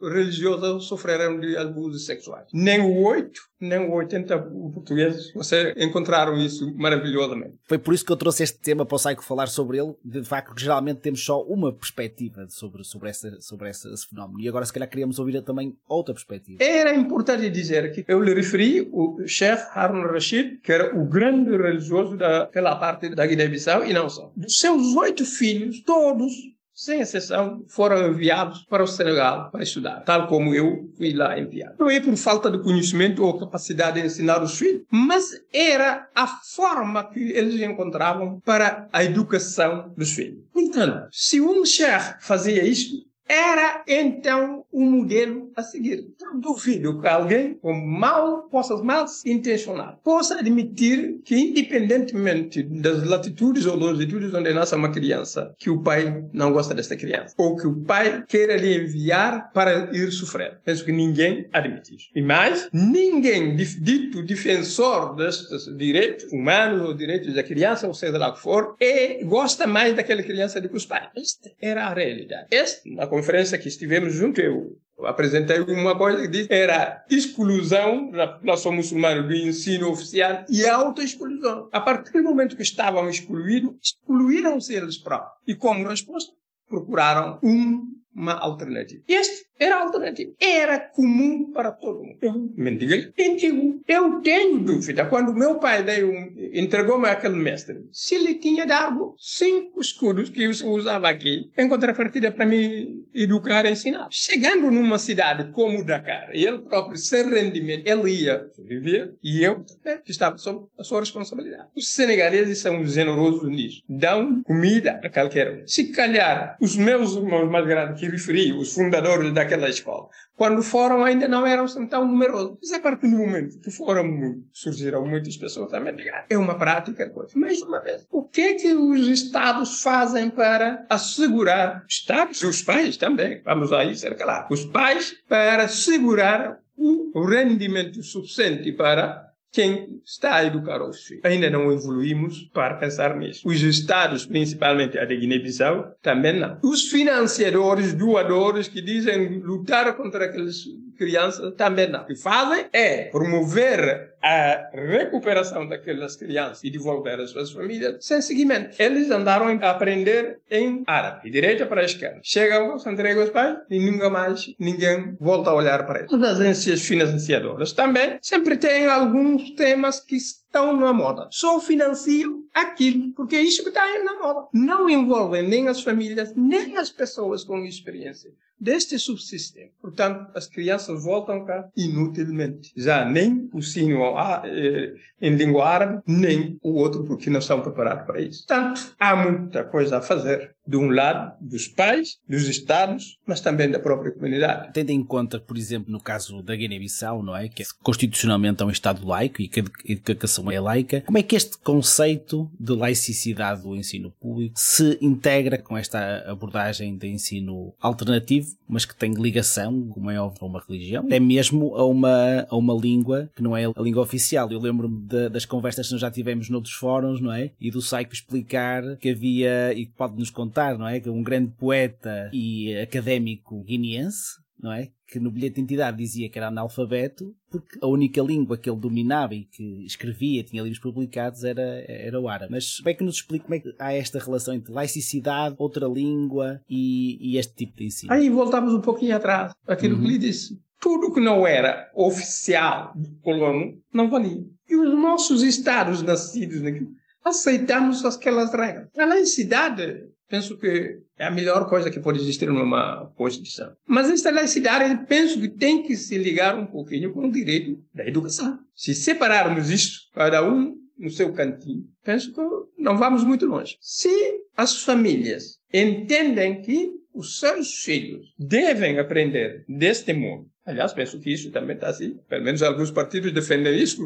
religiosas 0.00 0.84
sofreram 0.84 1.38
de 1.40 1.56
abusos 1.56 2.04
sexuais. 2.04 2.46
Nem 2.52 2.80
o 2.80 3.02
8, 3.02 3.40
nem 3.60 3.78
o 3.78 3.92
80 3.92 4.38
portugueses, 4.38 5.32
você 5.32 5.74
encontraram 5.76 6.36
isso 6.36 6.74
maravilhosamente. 6.76 7.54
Foi 7.66 7.78
por 7.78 7.94
isso 7.94 8.04
que 8.04 8.12
eu 8.12 8.16
trouxe 8.16 8.42
este 8.42 8.58
tema 8.58 8.84
para 8.84 8.94
o 8.94 8.98
Saico 8.98 9.24
falar 9.24 9.48
sobre 9.48 9.78
ele. 9.78 9.94
De 10.04 10.22
facto, 10.22 10.58
geralmente 10.58 11.00
temos 11.00 11.24
só 11.24 11.42
uma 11.42 11.72
perspectiva 11.72 12.46
sobre, 12.48 12.84
sobre, 12.84 13.08
essa, 13.08 13.40
sobre 13.40 13.70
esse, 13.70 13.92
esse 13.92 14.06
fenómeno. 14.08 14.40
E 14.40 14.48
agora, 14.48 14.64
se 14.64 14.72
calhar, 14.72 14.88
queríamos 14.88 15.18
ouvir 15.18 15.40
também 15.42 15.76
outra 15.88 16.14
perspectiva. 16.14 16.62
Era 16.62 16.94
importante 16.94 17.48
dizer 17.50 17.92
que 17.92 18.04
eu 18.06 18.22
lhe 18.22 18.34
referi 18.34 18.88
o 18.92 19.26
Sheikh 19.26 19.62
Harun 19.72 20.02
Rashid, 20.02 20.58
que 20.62 20.72
era 20.72 20.96
o 20.96 21.06
grande 21.06 21.56
religioso 21.56 22.16
daquela 22.16 22.76
parte 22.76 23.14
da 23.14 23.26
Guiné-Bissau, 23.26 23.84
e 23.84 23.92
não 23.92 24.08
só. 24.08 24.32
Dos 24.36 24.58
seus 24.58 24.94
oito 24.96 25.24
filhos, 25.24 25.82
todos 25.82 26.55
sem 26.76 27.00
exceção, 27.00 27.64
foram 27.68 28.10
enviados 28.10 28.62
para 28.68 28.84
o 28.84 28.86
Senegal 28.86 29.50
para 29.50 29.62
estudar, 29.62 30.02
tal 30.02 30.28
como 30.28 30.54
eu 30.54 30.92
fui 30.98 31.14
lá 31.14 31.38
enviado. 31.38 31.76
Não 31.78 31.88
é 31.88 31.98
por 31.98 32.14
falta 32.16 32.50
de 32.50 32.62
conhecimento 32.62 33.24
ou 33.24 33.38
capacidade 33.38 33.98
de 33.98 34.06
ensinar 34.06 34.42
os 34.42 34.58
filhos, 34.58 34.82
mas 34.90 35.30
era 35.50 36.06
a 36.14 36.26
forma 36.26 37.02
que 37.08 37.32
eles 37.32 37.58
encontravam 37.62 38.38
para 38.44 38.88
a 38.92 39.02
educação 39.02 39.94
dos 39.96 40.12
filhos. 40.12 40.44
Portanto, 40.52 41.08
se 41.10 41.40
um 41.40 41.64
chefe 41.64 42.16
fazia 42.20 42.62
isso, 42.62 43.06
era 43.26 43.82
então 43.88 44.65
um 44.76 44.90
modelo 44.90 45.50
a 45.56 45.62
seguir. 45.62 46.06
Não 46.20 46.38
duvido 46.38 47.00
que 47.00 47.08
alguém 47.08 47.54
com 47.54 47.72
mal, 47.72 48.42
possa 48.50 48.76
mal 48.82 49.06
intencionado, 49.24 49.98
possa 50.04 50.38
admitir 50.38 51.18
que 51.24 51.34
independentemente 51.34 52.62
das 52.62 53.02
latitudes 53.04 53.64
ou 53.64 53.74
longitudes 53.74 54.34
onde 54.34 54.52
nasce 54.52 54.74
uma 54.74 54.92
criança, 54.92 55.54
que 55.58 55.70
o 55.70 55.82
pai 55.82 56.24
não 56.30 56.52
gosta 56.52 56.74
desta 56.74 56.94
criança, 56.94 57.34
ou 57.38 57.56
que 57.56 57.66
o 57.66 57.80
pai 57.84 58.22
queira 58.28 58.56
lhe 58.56 58.76
enviar 58.76 59.50
para 59.52 59.90
ir 59.96 60.12
sofrer. 60.12 60.58
Penso 60.62 60.84
que 60.84 60.92
ninguém 60.92 61.48
admite 61.52 61.94
isso. 61.94 62.08
E 62.14 62.20
mais, 62.20 62.68
ninguém 62.70 63.56
dito 63.56 64.22
defensor 64.22 65.16
destes 65.16 65.74
direitos 65.76 66.30
humanos 66.30 66.86
ou 66.86 66.94
direitos 66.94 67.34
da 67.34 67.42
criança, 67.42 67.88
ou 67.88 67.94
seja 67.94 68.18
lá 68.18 68.28
o 68.28 68.34
que 68.34 68.40
for, 68.40 68.76
e 68.78 69.24
gosta 69.24 69.66
mais 69.66 69.96
daquela 69.96 70.22
criança 70.22 70.60
do 70.60 70.68
que 70.68 70.76
os 70.76 70.84
pais. 70.84 71.08
Esta 71.16 71.50
era 71.60 71.86
a 71.86 71.94
realidade. 71.94 72.48
Esta, 72.50 72.82
na 72.90 73.06
conferência 73.06 73.56
que 73.56 73.68
estivemos 73.68 74.12
junto, 74.12 74.40
eu 74.40 74.65
apresentei 75.04 75.60
uma 75.60 75.96
coisa 75.96 76.22
que 76.22 76.28
disse 76.28 76.52
era 76.52 77.04
exclusão 77.10 78.10
na 78.10 78.26
população 78.26 78.72
muçulmana 78.72 79.22
do 79.22 79.34
ensino 79.34 79.90
oficial 79.90 80.44
e 80.48 80.66
autoexclusão. 80.66 81.68
A 81.72 81.80
partir 81.80 82.12
do 82.12 82.22
momento 82.22 82.56
que 82.56 82.62
estavam 82.62 83.08
excluídos, 83.08 83.74
excluíram-se 83.82 84.74
eles 84.74 84.96
próprios. 84.96 85.34
E 85.46 85.54
como 85.54 85.88
resposta, 85.88 86.32
procuraram 86.68 87.38
um, 87.42 87.82
uma 88.14 88.34
alternativa. 88.34 89.02
Este 89.06 89.45
era 89.58 89.82
alternativo. 89.82 90.34
Era 90.40 90.78
comum 90.78 91.50
para 91.52 91.72
todo 91.72 92.02
mundo. 92.02 92.18
Eu 92.20 92.50
mendiguei. 92.56 93.12
Mendigo. 93.18 93.80
Eu 93.88 94.20
tenho 94.20 94.58
dúvida. 94.58 95.06
Quando 95.06 95.34
meu 95.34 95.58
pai 95.58 95.84
um, 96.04 96.34
entregou-me 96.52 97.08
aquele 97.08 97.36
mestre, 97.36 97.86
se 97.90 98.14
ele 98.14 98.34
tinha 98.34 98.66
dado 98.66 99.14
cinco 99.18 99.80
escudos 99.80 100.28
que 100.28 100.44
eu 100.44 100.50
usava 100.70 101.08
aqui, 101.08 101.50
em 101.56 101.68
contrapartida 101.68 102.30
para 102.30 102.46
me 102.46 103.04
educar 103.14 103.64
e 103.64 103.70
ensinar. 103.70 104.08
Chegando 104.10 104.70
numa 104.70 104.98
cidade 104.98 105.50
como 105.52 105.84
Dakar, 105.84 106.30
ele 106.32 106.58
próprio, 106.58 106.96
sem 106.96 107.28
rendimento, 107.28 107.86
ele 107.86 108.10
ia 108.10 108.46
viver 108.58 109.14
e 109.22 109.42
eu 109.42 109.64
né, 109.84 110.00
estava 110.06 110.36
sob 110.38 110.66
a 110.78 110.84
sua 110.84 111.00
responsabilidade. 111.00 111.68
Os 111.76 111.92
senegaleses 111.92 112.58
são 112.58 112.84
generosos 112.84 113.48
nisso. 113.48 113.82
Dão 113.88 114.42
comida 114.42 115.00
a 115.02 115.08
qualquer 115.08 115.50
um. 115.50 115.66
Se 115.66 115.92
calhar, 115.92 116.56
os 116.60 116.76
meus 116.76 117.16
irmãos 117.16 117.50
mais 117.50 117.66
grandes 117.66 118.00
que 118.00 118.08
referi, 118.08 118.52
os 118.52 118.74
fundadores 118.74 119.32
da 119.32 119.45
daquela 119.46 119.68
escola. 119.68 120.08
Quando 120.36 120.62
foram, 120.62 121.04
ainda 121.04 121.26
não 121.26 121.46
eram 121.46 121.66
tão 121.86 122.06
numerosos. 122.06 122.58
Mas 122.60 122.72
a 122.72 122.80
partir 122.80 123.08
do 123.08 123.16
momento 123.16 123.58
que 123.60 123.70
foram 123.70 124.06
surgiram 124.52 125.06
muitas 125.06 125.36
pessoas 125.36 125.72
a 125.72 125.80
mendigar. 125.80 126.26
É 126.28 126.36
uma 126.36 126.58
prática 126.58 127.08
coisa. 127.08 127.38
Mais 127.38 127.62
uma 127.62 127.80
vez, 127.80 128.06
o 128.10 128.22
que 128.22 128.40
é 128.40 128.54
que 128.54 128.74
os 128.74 129.06
Estados 129.08 129.82
fazem 129.82 130.28
para 130.28 130.84
assegurar, 130.90 131.84
Estados 131.88 132.42
e 132.42 132.46
os 132.46 132.62
pais 132.62 132.96
também, 132.96 133.40
vamos 133.44 133.72
aí 133.72 133.94
ser 133.96 134.16
claros, 134.16 134.60
os 134.60 134.66
pais 134.66 135.16
para 135.28 135.64
assegurar 135.64 136.60
o 136.76 137.24
rendimento 137.24 138.02
suficiente 138.02 138.70
para 138.72 139.25
quem 139.56 140.02
está 140.04 140.34
a 140.34 140.44
educar 140.44 140.82
os 140.82 141.02
filhos. 141.02 141.24
Ainda 141.24 141.48
não 141.48 141.72
evoluímos 141.72 142.42
para 142.52 142.74
pensar 142.74 143.16
nisso. 143.16 143.48
Os 143.48 143.62
estados, 143.62 144.26
principalmente 144.26 144.98
a 144.98 145.06
de 145.06 145.16
Guiné-Bissau, 145.16 145.96
também 146.02 146.38
não. 146.38 146.58
Os 146.62 146.90
financiadores, 146.90 147.94
doadores 147.94 148.68
que 148.68 148.82
dizem 148.82 149.38
lutar 149.38 149.96
contra 149.96 150.26
aqueles 150.26 150.66
crianças 150.96 151.54
também 151.54 151.88
não. 151.88 152.02
O 152.02 152.06
que 152.06 152.16
fazem 152.16 152.66
é 152.72 153.04
promover 153.04 154.14
a 154.22 154.70
recuperação 154.74 155.68
daquelas 155.68 156.16
crianças 156.16 156.64
e 156.64 156.70
devolver 156.70 157.20
às 157.20 157.30
suas 157.30 157.52
famílias 157.52 158.04
sem 158.04 158.20
seguimento. 158.20 158.74
Eles 158.82 159.10
andaram 159.10 159.46
a 159.46 159.70
aprender 159.70 160.40
em 160.50 160.82
árabe, 160.86 161.30
direita 161.30 161.64
para 161.66 161.82
a 161.82 161.84
esquerda. 161.84 162.20
Chegam, 162.22 162.78
se 162.78 162.90
entregam 162.90 163.22
aos 163.22 163.30
pais 163.30 163.58
e 163.70 163.78
nunca 163.78 164.10
mais 164.10 164.52
ninguém 164.58 165.16
volta 165.20 165.50
a 165.50 165.54
olhar 165.54 165.86
para 165.86 166.00
eles. 166.00 166.12
As 166.12 166.22
agências 166.22 166.82
financiadoras 166.82 167.72
também 167.72 168.18
sempre 168.20 168.56
têm 168.56 168.86
alguns 168.86 169.50
temas 169.52 170.00
que 170.00 170.16
estão 170.16 170.76
na 170.76 170.92
moda. 170.92 171.28
Só 171.30 171.60
financiam 171.60 172.42
aquilo, 172.52 173.12
porque 173.12 173.36
é 173.36 173.42
isso 173.42 173.62
que 173.62 173.68
está 173.68 173.86
na 174.02 174.18
moda. 174.18 174.48
Não 174.52 174.90
envolvem 174.90 175.46
nem 175.46 175.68
as 175.68 175.82
famílias, 175.82 176.32
nem 176.34 176.76
as 176.76 176.90
pessoas 176.90 177.44
com 177.44 177.64
experiência 177.64 178.32
deste 178.58 178.98
subsistema. 178.98 179.70
Portanto, 179.80 180.30
as 180.34 180.46
crianças 180.46 181.04
voltam 181.04 181.44
cá 181.44 181.68
inutilmente. 181.76 182.72
Já 182.76 183.04
nem 183.04 183.48
o 183.52 183.60
sino 183.62 184.02
eh, 184.44 184.94
em 185.20 185.36
língua 185.36 185.68
árabe, 185.68 186.02
nem 186.06 186.58
o 186.62 186.74
outro, 186.74 187.04
porque 187.04 187.30
não 187.30 187.38
estão 187.38 187.60
preparados 187.60 188.06
para 188.06 188.20
isso. 188.20 188.46
Portanto, 188.46 188.94
há 188.98 189.14
muita 189.14 189.64
coisa 189.64 189.98
a 189.98 190.02
fazer 190.02 190.55
de 190.66 190.76
um 190.76 190.90
lado 190.90 191.34
dos 191.40 191.68
pais, 191.68 192.18
dos 192.28 192.48
Estados, 192.48 193.18
mas 193.26 193.40
também 193.40 193.70
da 193.70 193.78
própria 193.78 194.12
comunidade. 194.12 194.72
Tendo 194.72 194.90
em 194.90 195.02
conta, 195.02 195.38
por 195.38 195.56
exemplo, 195.56 195.92
no 195.92 196.00
caso 196.00 196.42
da 196.42 196.56
Guiné-Bissau, 196.56 197.22
não 197.22 197.36
é? 197.36 197.48
Que 197.48 197.62
é 197.62 197.66
constitucionalmente 197.82 198.62
é 198.62 198.66
um 198.66 198.70
Estado 198.70 199.06
laico 199.06 199.42
e 199.42 199.48
que 199.48 199.60
a 199.60 199.64
educação 199.84 200.50
é 200.50 200.58
laica, 200.58 201.02
como 201.02 201.18
é 201.18 201.22
que 201.22 201.36
este 201.36 201.58
conceito 201.58 202.50
de 202.58 202.72
laicidade 202.72 203.62
do 203.62 203.76
ensino 203.76 204.10
público 204.10 204.54
se 204.56 204.98
integra 205.00 205.58
com 205.58 205.76
esta 205.76 206.24
abordagem 206.30 206.96
de 206.96 207.08
ensino 207.08 207.74
alternativo, 207.80 208.48
mas 208.68 208.84
que 208.84 208.94
tem 208.94 209.12
ligação, 209.14 209.88
como 209.88 210.10
é 210.10 210.20
óbvio, 210.20 210.40
a 210.42 210.46
uma 210.46 210.62
religião, 210.66 211.04
até 211.04 211.20
mesmo 211.20 211.74
a 211.76 211.86
uma, 211.86 212.46
a 212.48 212.56
uma 212.56 212.74
língua 212.74 213.30
que 213.34 213.42
não 213.42 213.56
é 213.56 213.66
a 213.66 213.82
língua 213.82 214.02
oficial. 214.02 214.50
Eu 214.50 214.60
lembro-me 214.60 215.06
das 215.30 215.44
conversas 215.44 215.86
que 215.86 215.92
nós 215.92 216.00
já 216.00 216.10
tivemos 216.10 216.48
noutros 216.48 216.74
fóruns, 216.74 217.20
não 217.20 217.32
é? 217.32 217.50
E 217.60 217.70
do 217.70 217.80
Saico 217.80 218.12
explicar 218.12 218.96
que 218.96 219.10
havia, 219.10 219.72
e 219.74 219.86
pode 219.86 220.18
nos 220.18 220.30
contar 220.30 220.55
não 220.78 220.86
é? 220.88 221.00
Que 221.00 221.08
é 221.08 221.12
um 221.12 221.22
grande 221.22 221.52
poeta 221.52 222.30
e 222.32 222.76
académico 222.78 223.62
guineense, 223.64 224.46
não 224.60 224.72
é? 224.72 224.88
Que 225.06 225.20
no 225.20 225.30
bilhete 225.30 225.54
de 225.54 225.60
identidade 225.60 225.96
dizia 225.96 226.28
que 226.28 226.38
era 226.38 226.48
analfabeto, 226.48 227.34
porque 227.50 227.78
a 227.80 227.86
única 227.86 228.20
língua 228.22 228.56
que 228.56 228.68
ele 228.68 228.80
dominava 228.80 229.34
e 229.34 229.44
que 229.44 229.84
escrevia, 229.84 230.42
tinha 230.42 230.62
livros 230.62 230.80
publicados, 230.80 231.44
era, 231.44 231.84
era 231.86 232.20
o 232.20 232.28
árabe. 232.28 232.52
Mas 232.52 232.78
como 232.78 232.88
é 232.88 232.94
que 232.94 233.04
nos 233.04 233.16
explica 233.16 233.44
como 233.44 233.54
é 233.54 233.60
que 233.60 233.74
há 233.78 233.92
esta 233.92 234.18
relação 234.18 234.54
entre 234.54 234.72
laicidade, 234.72 235.54
outra 235.58 235.86
língua 235.86 236.60
e, 236.68 237.18
e 237.20 237.38
este 237.38 237.54
tipo 237.54 237.76
de 237.76 237.84
ensino? 237.86 238.12
Aí 238.12 238.28
voltamos 238.28 238.74
um 238.74 238.80
pouquinho 238.80 239.14
atrás, 239.14 239.52
aquilo 239.66 239.96
uhum. 239.96 240.02
que 240.02 240.08
lhe 240.08 240.18
disse. 240.18 240.58
Tudo 240.80 241.12
que 241.12 241.20
não 241.20 241.46
era 241.46 241.90
oficial 241.94 242.92
do 242.94 243.10
colono 243.20 243.80
não 243.92 244.10
valia. 244.10 244.44
E 244.68 244.76
os 244.76 244.92
nossos 244.94 245.42
estados 245.42 246.02
nascidos 246.02 246.60
naquilo, 246.60 246.90
aceitamos 247.24 248.04
aquelas 248.04 248.52
regras. 248.52 248.88
A 248.96 249.04
laicidade 249.04 250.04
penso 250.28 250.58
que 250.58 250.98
é 251.18 251.26
a 251.26 251.30
melhor 251.30 251.68
coisa 251.68 251.90
que 251.90 252.00
pode 252.00 252.20
existir 252.20 252.46
numa 252.48 253.10
Constituição. 253.16 253.72
Mas 253.86 254.10
esta 254.10 254.30
laicidade, 254.30 255.06
penso 255.06 255.40
que 255.40 255.48
tem 255.48 255.82
que 255.82 255.96
se 255.96 256.18
ligar 256.18 256.58
um 256.58 256.66
pouquinho 256.66 257.12
com 257.12 257.26
o 257.26 257.32
direito 257.32 257.78
da 257.94 258.06
educação. 258.06 258.58
Se 258.74 258.94
separarmos 258.94 259.70
isto, 259.70 260.10
cada 260.14 260.46
um 260.46 260.74
no 260.98 261.10
seu 261.10 261.32
cantinho, 261.32 261.84
penso 262.04 262.32
que 262.32 262.40
não 262.82 262.96
vamos 262.96 263.24
muito 263.24 263.46
longe. 263.46 263.76
Se 263.80 264.08
as 264.56 264.82
famílias 264.82 265.58
entendem 265.72 266.62
que 266.62 266.90
os 267.12 267.38
seus 267.38 267.82
filhos 267.82 268.34
devem 268.38 268.98
aprender 268.98 269.64
deste 269.68 270.12
mundo, 270.12 270.48
aliás, 270.64 270.92
penso 270.92 271.18
que 271.20 271.32
isso 271.32 271.50
também 271.50 271.76
está 271.76 271.88
assim, 271.88 272.18
pelo 272.28 272.44
menos 272.44 272.62
alguns 272.62 272.90
partidos 272.90 273.32
defendem 273.32 273.78
isso, 273.78 274.02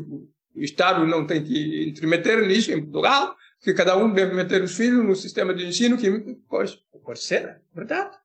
o 0.55 0.63
Estado 0.63 1.07
não 1.07 1.27
tem 1.27 1.43
que 1.43 1.89
intermeter 1.89 2.47
nisso 2.47 2.73
em 2.73 2.81
Portugal, 2.81 3.35
que 3.61 3.75
cada 3.75 3.97
um 3.97 4.13
deve 4.13 4.35
meter 4.35 4.63
os 4.63 4.77
filhos 4.77 5.05
no 5.05 5.15
sistema 5.15 5.55
de 5.55 5.67
ensino 5.67 5.97
que 5.97 6.37
pois, 6.49 6.79
pode 7.05 7.21
ser, 7.21 7.61
verdade. 7.75 8.17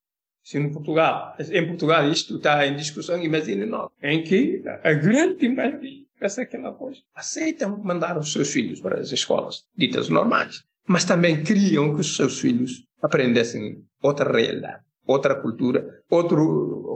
Se 0.42 0.58
no 0.58 0.72
Portugal, 0.72 1.34
em 1.38 1.66
Portugal 1.66 2.08
isto 2.08 2.36
está 2.36 2.64
em 2.66 2.76
discussão, 2.76 3.20
imagine 3.20 3.66
nós, 3.66 3.90
em 4.00 4.22
que 4.22 4.62
a 4.84 4.92
grande 4.92 5.48
maioria 5.48 6.06
essa 6.20 6.42
aquela 6.42 6.72
coisa, 6.72 7.00
aceitam 7.14 7.78
mandar 7.82 8.18
os 8.18 8.32
seus 8.32 8.50
filhos 8.50 8.80
para 8.80 9.00
as 9.00 9.12
escolas 9.12 9.64
ditas 9.76 10.08
normais, 10.08 10.64
mas 10.86 11.04
também 11.04 11.42
criam 11.42 11.94
que 11.94 12.00
os 12.00 12.16
seus 12.16 12.40
filhos 12.40 12.84
aprendessem 13.02 13.84
outra 14.02 14.30
realidade, 14.30 14.82
outra 15.06 15.34
cultura, 15.34 16.02
outra 16.08 16.38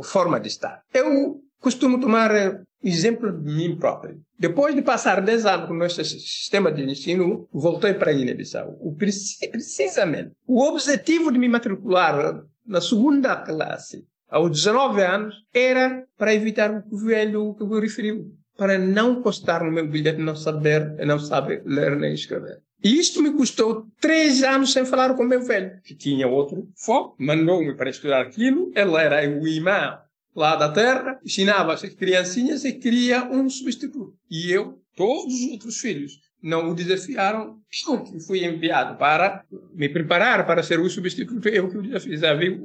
forma 0.04 0.40
de 0.40 0.48
estar. 0.48 0.82
Eu 0.92 1.40
costumo 1.60 2.00
tomar 2.00 2.34
eh, 2.34 2.62
exemplo 2.82 3.32
de 3.32 3.52
mim 3.52 3.76
próprio. 3.76 4.20
Depois 4.38 4.74
de 4.74 4.82
passar 4.82 5.20
10 5.20 5.46
anos 5.46 5.66
com 5.66 5.74
o 5.74 5.78
nosso 5.78 6.02
sistema 6.04 6.72
de 6.72 6.82
ensino, 6.82 7.48
voltei 7.52 7.94
para 7.94 8.10
a 8.10 8.14
Guiné-Bissau. 8.14 8.78
Precisamente, 8.96 10.32
o 10.46 10.62
objetivo 10.62 11.30
de 11.30 11.38
me 11.38 11.48
matricular 11.48 12.42
na 12.66 12.80
segunda 12.80 13.36
classe, 13.36 14.04
aos 14.28 14.50
19 14.50 15.02
anos, 15.02 15.34
era 15.52 16.04
para 16.16 16.34
evitar 16.34 16.84
o 16.90 16.96
velho 16.96 17.54
que 17.54 17.62
eu 17.62 17.80
referiu, 17.80 18.32
para 18.56 18.78
não 18.78 19.22
constar 19.22 19.64
no 19.64 19.72
meu 19.72 19.86
bilhete 19.88 20.20
não 20.20 20.36
saber, 20.36 20.94
não 21.06 21.18
saber 21.18 21.62
ler 21.66 21.96
nem 21.96 22.14
escrever. 22.14 22.60
E 22.82 22.98
isto 22.98 23.22
me 23.22 23.32
custou 23.32 23.86
três 24.00 24.42
anos 24.42 24.72
sem 24.72 24.86
falar 24.86 25.14
com 25.14 25.22
o 25.22 25.28
meu 25.28 25.42
velho, 25.42 25.78
que 25.84 25.94
tinha 25.94 26.26
outro 26.26 26.66
foco, 26.74 27.14
mandou-me 27.18 27.74
para 27.74 27.90
estudar 27.90 28.22
aquilo. 28.22 28.72
Ele 28.74 28.96
era 28.96 29.28
o 29.28 29.46
imã 29.46 29.98
lá 30.34 30.56
da 30.56 30.70
terra, 30.70 31.18
ensinava 31.24 31.72
as 31.72 31.82
criancinhas 31.82 32.64
e 32.64 32.72
queria 32.72 33.24
um 33.24 33.48
substituto. 33.48 34.14
E 34.30 34.50
eu, 34.50 34.80
todos 34.96 35.34
os 35.34 35.52
outros 35.52 35.78
filhos, 35.78 36.12
não 36.42 36.70
o 36.70 36.74
desafiaram. 36.74 37.58
Eu 37.86 38.02
que 38.02 38.20
fui 38.20 38.44
enviado 38.44 38.96
para 38.96 39.44
me 39.74 39.88
preparar 39.88 40.46
para 40.46 40.62
ser 40.62 40.80
o 40.80 40.88
substituto, 40.88 41.48
eu 41.48 41.68
que 41.68 41.78
o 41.78 41.82
desafiei. 41.82 42.60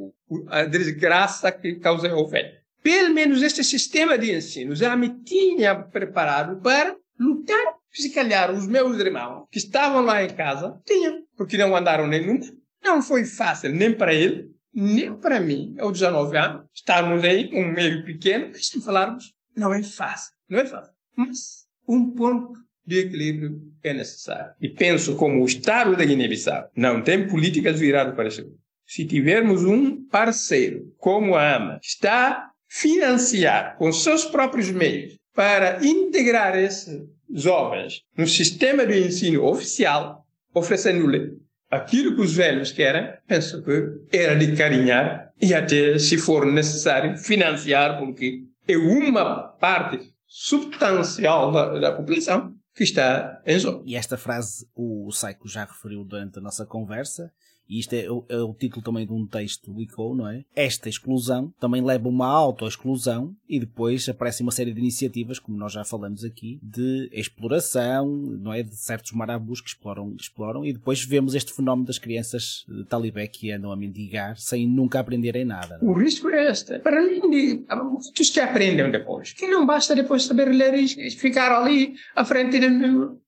A 0.47 0.63
desgraça 0.63 1.51
que 1.51 1.75
causei 1.75 2.09
ao 2.09 2.27
velho. 2.27 2.51
Pelo 2.81 3.13
menos 3.13 3.41
este 3.41 3.63
sistema 3.63 4.17
de 4.17 4.31
ensino 4.31 4.75
já 4.75 4.95
me 4.95 5.09
tinha 5.23 5.75
preparado 5.75 6.61
para 6.61 6.95
lutar. 7.19 7.75
Se 7.91 8.09
calhar 8.09 8.51
os 8.51 8.67
meus 8.67 8.97
irmãos, 8.99 9.47
que 9.49 9.57
estavam 9.57 10.01
lá 10.03 10.23
em 10.23 10.29
casa, 10.29 10.79
tinham, 10.85 11.23
porque 11.37 11.57
não 11.57 11.75
andaram 11.75 12.07
nunca. 12.07 12.47
Não 12.83 13.01
foi 13.01 13.25
fácil 13.25 13.71
nem 13.71 13.93
para 13.93 14.13
ele, 14.13 14.51
nem 14.75 15.15
para 15.15 15.39
mim, 15.39 15.75
aos 15.79 15.93
19 15.93 16.37
anos, 16.37 16.65
estarmos 16.73 17.23
aí, 17.23 17.49
um 17.53 17.71
meio 17.71 18.03
pequeno, 18.03 18.49
mas 18.51 18.67
se 18.67 18.81
falarmos, 18.81 19.33
não 19.55 19.73
é 19.73 19.81
fácil. 19.81 20.33
Não 20.49 20.59
é 20.59 20.65
fácil. 20.65 20.93
Mas 21.15 21.65
um 21.87 22.11
ponto 22.11 22.59
de 22.85 22.99
equilíbrio 22.99 23.61
é 23.81 23.93
necessário. 23.93 24.53
E 24.61 24.69
penso 24.69 25.15
como 25.15 25.41
o 25.41 25.45
Estado 25.45 25.95
da 25.95 26.03
Guiné-Bissau 26.03 26.69
não 26.75 27.01
tem 27.01 27.27
políticas 27.27 27.79
viradas 27.79 28.13
para 28.15 28.27
isso. 28.27 28.45
Se 28.85 29.05
tivermos 29.05 29.63
um 29.63 30.05
parceiro 30.07 30.93
como 30.97 31.35
a 31.35 31.55
AMA, 31.55 31.79
está 31.81 32.51
financiar 32.67 33.77
com 33.77 33.91
seus 33.91 34.25
próprios 34.25 34.69
meios 34.69 35.17
para 35.33 35.83
integrar 35.83 36.57
esses 36.57 37.01
jovens 37.31 38.01
no 38.17 38.27
sistema 38.27 38.85
de 38.85 39.07
ensino 39.07 39.43
oficial, 39.45 40.25
oferecendo-lhe 40.53 41.37
aquilo 41.75 42.15
que 42.15 42.21
os 42.21 42.33
velhos 42.33 42.71
querem, 42.71 43.13
penso 43.27 43.61
que 43.63 44.01
era 44.11 44.35
de 44.35 44.55
carinhar 44.55 45.31
e 45.41 45.53
até, 45.53 45.97
se 45.99 46.17
for 46.17 46.45
necessário, 46.45 47.17
financiar, 47.17 47.99
porque 47.99 48.43
é 48.67 48.77
uma 48.77 49.43
parte 49.43 50.13
substancial 50.25 51.51
da, 51.51 51.79
da 51.79 51.91
população 51.91 52.53
que 52.75 52.83
está 52.83 53.41
em 53.45 53.57
jogo. 53.57 53.83
E 53.85 53.95
esta 53.95 54.17
frase 54.17 54.67
o 54.75 55.11
Saiko 55.11 55.47
já 55.47 55.65
referiu 55.65 56.03
durante 56.03 56.39
a 56.39 56.41
nossa 56.41 56.65
conversa, 56.65 57.31
e 57.67 57.79
isto 57.79 57.93
é, 57.93 58.05
é, 58.05 58.37
o 58.37 58.53
título 58.53 58.83
também 58.83 59.05
de 59.05 59.13
um 59.13 59.25
texto 59.25 59.71
do 59.71 59.81
ICO, 59.81 60.15
não 60.15 60.27
é? 60.27 60.43
Esta 60.55 60.89
exclusão 60.89 61.53
também 61.59 61.81
leva 61.81 62.07
uma 62.07 62.27
autoexclusão 62.27 63.35
e 63.47 63.59
depois 63.59 64.07
aparece 64.07 64.43
uma 64.43 64.51
série 64.51 64.73
de 64.73 64.79
iniciativas, 64.79 65.39
como 65.39 65.57
nós 65.57 65.73
já 65.73 65.83
falamos 65.83 66.23
aqui, 66.23 66.59
de 66.61 67.09
exploração, 67.11 68.07
não 68.07 68.53
é? 68.53 68.63
De 68.63 68.75
certos 68.75 69.11
marabus 69.11 69.61
que 69.61 69.69
exploram, 69.69 70.15
exploram 70.19 70.65
e 70.65 70.73
depois 70.73 71.03
vemos 71.03 71.35
este 71.35 71.53
fenómeno 71.53 71.87
das 71.87 71.97
crianças 71.99 72.65
talibé 72.89 73.27
que 73.27 73.51
andam 73.51 73.71
a 73.71 73.75
mendigar 73.75 74.37
sem 74.37 74.67
nunca 74.67 74.99
aprenderem 74.99 75.45
nada. 75.45 75.79
É? 75.81 75.85
O 75.85 75.93
risco 75.93 76.29
é 76.29 76.51
este. 76.51 76.79
Para 76.79 76.99
além 76.99 77.21
de 77.21 77.65
muitos 77.75 78.29
que 78.29 78.39
aprendem 78.39 78.91
depois, 78.91 79.33
que 79.33 79.47
não 79.47 79.65
basta 79.65 79.95
depois 79.95 80.23
saber 80.23 80.49
ler 80.49 80.73
e 80.75 81.11
ficar 81.11 81.51
ali 81.51 81.95
à 82.15 82.23
frente 82.23 82.59
de 82.59 82.69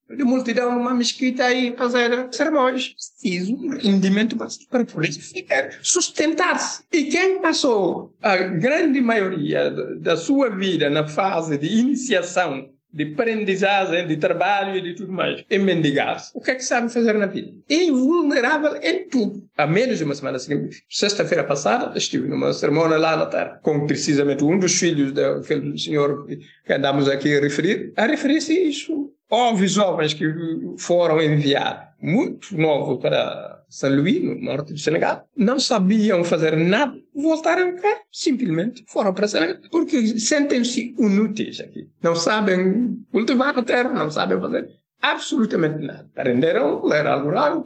de 0.09 0.23
multidão 0.23 0.73
numa 0.73 0.93
mesquita 0.93 1.51
e 1.53 1.75
fazer 1.75 2.27
sermões. 2.31 2.95
Fiz 3.21 3.49
um 3.49 3.69
rendimento 3.77 4.35
básico 4.35 4.65
para 4.69 4.85
poder 4.85 5.11
sustentar-se. 5.81 6.83
E 6.91 7.05
quem 7.05 7.41
passou 7.41 8.13
a 8.21 8.37
grande 8.37 9.01
maioria 9.01 9.69
da 9.99 10.15
sua 10.15 10.49
vida 10.49 10.89
na 10.89 11.07
fase 11.07 11.57
de 11.57 11.67
iniciação 11.67 12.69
de 12.91 13.03
aprendizagem, 13.03 14.07
de 14.07 14.17
trabalho 14.17 14.75
e 14.75 14.81
de 14.81 14.95
tudo 14.95 15.11
mais, 15.11 15.43
e 15.49 15.59
mendigar 15.59 16.19
o 16.33 16.41
que 16.41 16.51
é 16.51 16.55
que 16.55 16.63
sabe 16.63 16.91
fazer 16.91 17.13
na 17.13 17.27
vida? 17.27 17.51
É 17.69 17.91
vulnerável 17.91 18.75
em 18.81 19.07
tudo. 19.07 19.43
Há 19.55 19.67
menos 19.67 19.99
de 19.99 20.03
uma 20.03 20.15
semana 20.15 20.39
seguinte, 20.39 20.83
sexta-feira 20.89 21.43
passada, 21.43 21.95
estive 21.97 22.27
numa 22.27 22.53
cerimônia 22.53 22.97
lá 22.97 23.15
na 23.15 23.25
Terra, 23.25 23.59
com 23.61 23.85
precisamente 23.85 24.43
um 24.43 24.57
dos 24.57 24.79
filhos 24.79 25.11
daquele 25.11 25.77
senhor 25.77 26.25
que 26.25 26.73
andamos 26.73 27.07
aqui 27.07 27.37
a 27.37 27.41
referir, 27.41 27.93
a 27.95 28.05
referir-se 28.07 28.57
a 28.57 28.63
isso. 28.63 29.11
Houve 29.29 29.67
jovens 29.67 30.13
que 30.13 30.25
foram 30.77 31.21
enviados, 31.21 31.87
muito 32.01 32.55
novos, 32.57 32.99
para 33.01 33.63
São 33.67 33.93
Luís, 33.93 34.23
no 34.23 34.35
norte 34.35 34.71
do 34.73 34.79
Senegal, 34.79 35.27
não 35.35 35.59
sabiam 35.59 36.23
fazer 36.23 36.55
nada, 36.55 36.97
voltaram 37.13 37.75
cá, 37.75 38.01
simplesmente 38.11 38.85
foram 38.87 39.13
para 39.13 39.27
Senegal, 39.27 39.57
porque 39.69 40.19
sentem-se 40.19 40.95
inúteis 40.97 41.59
aqui. 41.59 41.89
Não 42.01 42.15
sabem 42.15 43.03
cultivar 43.11 43.57
a 43.57 43.63
terra, 43.63 43.91
não 43.91 44.09
sabem 44.09 44.39
fazer 44.39 44.69
absolutamente 45.01 45.86
nada. 45.86 46.10
Aprenderam 46.15 46.81
a 46.83 46.88
ler 46.88 47.07
Alcorão, 47.07 47.65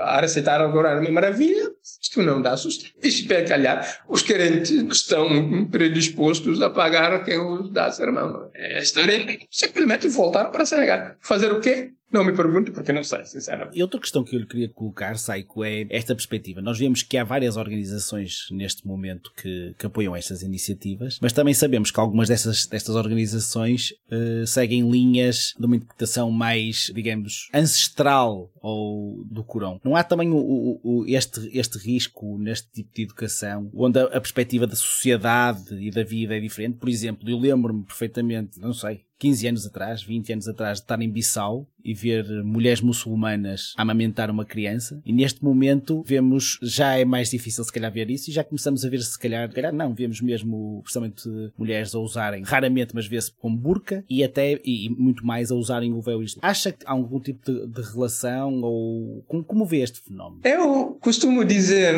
a 0.00 0.20
recitar 0.20 0.60
Alcorão 0.60 0.90
é 0.90 1.00
uma 1.00 1.10
maravilha, 1.10 1.70
isto 2.00 2.22
não 2.22 2.40
dá 2.40 2.56
sustento. 2.56 2.94
E 3.02 3.10
se 3.10 3.26
calhar 3.26 4.02
os 4.08 4.22
querentes 4.22 4.70
estão 4.70 5.66
predispostos 5.66 6.60
a 6.62 6.70
pagar 6.70 7.24
quem 7.24 7.38
os 7.38 7.70
dá 7.70 7.90
sermão. 7.90 8.50
É 8.54 8.78
a 8.78 8.82
história 8.82 9.38
simplesmente 9.50 10.08
voltaram 10.08 10.50
para 10.50 10.66
Senegal. 10.66 11.12
Fazer 11.20 11.52
o 11.52 11.60
quê? 11.60 11.92
Não 12.14 12.22
me 12.22 12.32
pergunte 12.32 12.70
porque 12.70 12.92
não 12.92 13.02
sei, 13.02 13.24
sinceramente. 13.24 13.76
E 13.76 13.82
outra 13.82 13.98
questão 13.98 14.22
que 14.22 14.36
eu 14.36 14.40
lhe 14.40 14.46
queria 14.46 14.68
colocar, 14.68 15.18
Saiko, 15.18 15.64
é 15.64 15.84
esta 15.90 16.14
perspectiva. 16.14 16.62
Nós 16.62 16.78
vemos 16.78 17.02
que 17.02 17.16
há 17.16 17.24
várias 17.24 17.56
organizações 17.56 18.46
neste 18.52 18.86
momento 18.86 19.32
que, 19.36 19.74
que 19.76 19.84
apoiam 19.84 20.14
estas 20.14 20.42
iniciativas, 20.42 21.18
mas 21.20 21.32
também 21.32 21.52
sabemos 21.52 21.90
que 21.90 21.98
algumas 21.98 22.28
dessas, 22.28 22.66
destas 22.66 22.94
organizações 22.94 23.94
uh, 24.12 24.46
seguem 24.46 24.88
linhas 24.88 25.54
de 25.58 25.66
uma 25.66 25.74
interpretação 25.74 26.30
mais, 26.30 26.92
digamos, 26.94 27.48
ancestral 27.52 28.48
ou 28.62 29.24
do 29.24 29.42
Corão. 29.42 29.80
Não 29.82 29.96
há 29.96 30.04
também 30.04 30.30
o, 30.30 30.36
o, 30.36 30.80
o, 30.84 31.04
este, 31.08 31.50
este 31.52 31.78
risco 31.78 32.38
neste 32.38 32.70
tipo 32.70 32.94
de 32.94 33.02
educação, 33.02 33.68
onde 33.74 33.98
a, 33.98 34.04
a 34.04 34.20
perspectiva 34.20 34.68
da 34.68 34.76
sociedade 34.76 35.74
e 35.84 35.90
da 35.90 36.04
vida 36.04 36.36
é 36.36 36.38
diferente? 36.38 36.78
Por 36.78 36.88
exemplo, 36.88 37.28
eu 37.28 37.40
lembro-me 37.40 37.82
perfeitamente, 37.82 38.60
não 38.60 38.72
sei, 38.72 39.00
15 39.18 39.48
anos 39.48 39.66
atrás, 39.66 40.02
20 40.02 40.32
anos 40.32 40.48
atrás, 40.48 40.78
de 40.78 40.84
estar 40.84 41.00
em 41.00 41.10
Bissau 41.10 41.66
e 41.84 41.92
ver 41.92 42.24
mulheres 42.42 42.80
muçulmanas 42.80 43.74
amamentar 43.76 44.30
uma 44.30 44.44
criança. 44.44 45.00
E 45.04 45.12
neste 45.12 45.44
momento 45.44 46.02
vemos, 46.06 46.58
já 46.62 46.96
é 46.96 47.04
mais 47.04 47.28
difícil 47.30 47.62
se 47.62 47.72
calhar 47.72 47.92
ver 47.92 48.10
isso 48.10 48.30
e 48.30 48.32
já 48.32 48.42
começamos 48.42 48.84
a 48.84 48.88
ver 48.88 49.02
se 49.02 49.18
calhar, 49.18 49.48
se 49.48 49.54
calhar 49.54 49.72
não, 49.72 49.94
vemos 49.94 50.20
mesmo 50.20 50.80
precisamente 50.82 51.28
mulheres 51.58 51.94
a 51.94 51.98
usarem, 51.98 52.42
raramente, 52.42 52.94
mas 52.94 53.06
vê-se 53.06 53.30
com 53.32 53.54
burca 53.54 54.02
e 54.08 54.24
até, 54.24 54.58
e, 54.64 54.88
muito 54.88 55.26
mais 55.26 55.52
a 55.52 55.54
usarem 55.54 55.92
o 55.92 56.00
véu 56.00 56.22
islâmico. 56.22 56.46
Acha 56.46 56.72
que 56.72 56.86
há 56.86 56.92
algum 56.92 57.20
tipo 57.20 57.44
de, 57.44 57.66
de 57.66 57.82
relação 57.82 58.62
ou 58.62 59.22
como, 59.28 59.44
como 59.44 59.66
vê 59.66 59.82
este 59.82 60.00
fenómeno? 60.00 60.40
Eu 60.44 60.96
costumo 61.00 61.44
dizer 61.44 61.94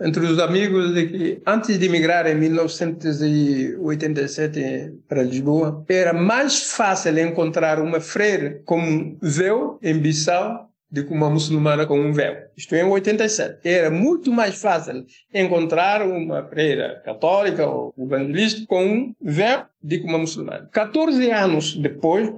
entre 0.00 0.26
os 0.26 0.38
amigos 0.38 0.92
que 0.92 1.40
antes 1.46 1.78
de 1.78 1.86
emigrar 1.86 2.26
em 2.26 2.34
1987 2.34 4.92
para 5.08 5.22
Lisboa, 5.22 5.82
era 5.88 6.12
mais 6.12 6.59
fácil 6.62 7.18
encontrar 7.18 7.80
uma 7.80 8.00
freira 8.00 8.60
com 8.64 9.16
véu 9.20 9.78
em 9.82 9.98
Bissau 9.98 10.70
do 10.90 11.04
que 11.04 11.12
uma 11.12 11.30
muçulmana 11.30 11.86
com 11.86 12.00
um 12.00 12.12
véu. 12.12 12.36
Isto 12.56 12.74
é 12.74 12.80
em 12.80 12.84
87. 12.84 13.68
Era 13.68 13.90
muito 13.90 14.32
mais 14.32 14.60
fácil 14.60 15.04
encontrar 15.32 16.02
uma 16.02 16.42
freira 16.48 17.00
católica 17.04 17.66
ou 17.66 17.94
evangelista 17.96 18.66
com 18.66 18.84
um 18.84 19.14
véu 19.20 19.64
do 19.82 19.98
que 19.98 20.04
uma 20.04 20.18
muçulmana. 20.18 20.68
14 20.72 21.30
anos 21.30 21.76
depois, 21.76 22.28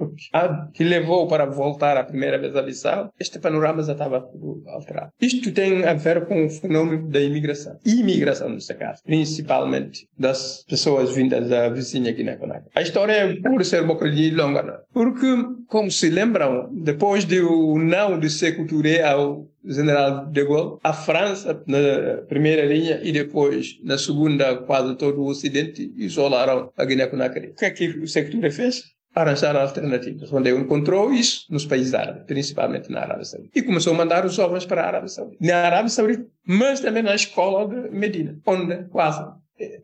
que 0.73 0.83
levou 0.83 1.27
para 1.27 1.45
voltar 1.45 1.97
a 1.97 2.03
primeira 2.03 2.37
vez 2.37 2.55
a 2.55 2.61
Bissau, 2.61 3.13
este 3.19 3.39
panorama 3.39 3.83
já 3.83 3.93
estava 3.93 4.27
alterado. 4.67 5.11
Isto 5.21 5.51
tem 5.51 5.83
a 5.83 5.93
ver 5.93 6.25
com 6.25 6.45
o 6.45 6.49
fenômeno 6.49 7.09
da 7.09 7.19
imigração. 7.19 7.77
Imigração, 7.85 8.49
nesse 8.49 8.73
caso, 8.73 9.01
principalmente 9.03 10.07
das 10.17 10.63
pessoas 10.67 11.13
vindas 11.13 11.49
da 11.49 11.69
vizinha 11.69 12.11
Guiné-Conakry. 12.11 12.69
A 12.75 12.81
história 12.81 13.13
é 13.13 13.35
por 13.35 13.63
ser 13.65 13.83
um 13.83 13.87
bocadinho 13.87 14.37
longa, 14.37 14.63
não? 14.63 14.77
Porque, 14.93 15.27
como 15.67 15.91
se 15.91 16.09
lembram, 16.09 16.69
depois 16.71 17.25
do 17.25 17.77
não 17.77 18.19
de 18.19 18.29
Touré 18.67 19.03
ao 19.03 19.47
general 19.65 20.25
de 20.27 20.43
Gaulle, 20.43 20.79
a 20.83 20.93
França 20.93 21.63
na 21.67 22.23
primeira 22.27 22.65
linha 22.65 22.99
e 23.03 23.11
depois 23.11 23.79
na 23.83 23.97
segunda 23.97 24.57
quase 24.57 24.95
todo 24.95 25.21
o 25.21 25.27
Ocidente 25.27 25.93
isolaram 25.97 26.71
a 26.77 26.85
Guiné-Conakry. 26.85 27.49
O 27.49 27.55
que 27.55 27.65
é 27.65 27.71
que 27.71 27.87
o 27.87 28.07
sector 28.07 28.51
fez? 28.51 28.93
arranjar 29.15 29.55
alternativas, 29.55 30.33
onde 30.33 30.49
ele 30.49 30.61
encontrou 30.61 31.13
isso 31.13 31.45
nos 31.49 31.65
países 31.65 31.93
árabes, 31.93 32.23
principalmente 32.23 32.91
na 32.91 33.01
Arábia 33.01 33.25
Saudita. 33.25 33.51
E 33.57 33.61
começou 33.61 33.93
a 33.93 33.97
mandar 33.97 34.25
os 34.25 34.33
jovens 34.33 34.65
para 34.65 34.81
a 34.81 34.87
Arábia 34.87 35.07
Saudita. 35.07 35.37
Na 35.39 35.57
Arábia 35.57 35.89
Saudita, 35.89 36.25
mas 36.45 36.79
também 36.79 37.03
na 37.03 37.13
escola 37.13 37.67
de 37.67 37.91
Medina, 37.91 38.39
onde 38.45 38.85
quase 38.85 39.23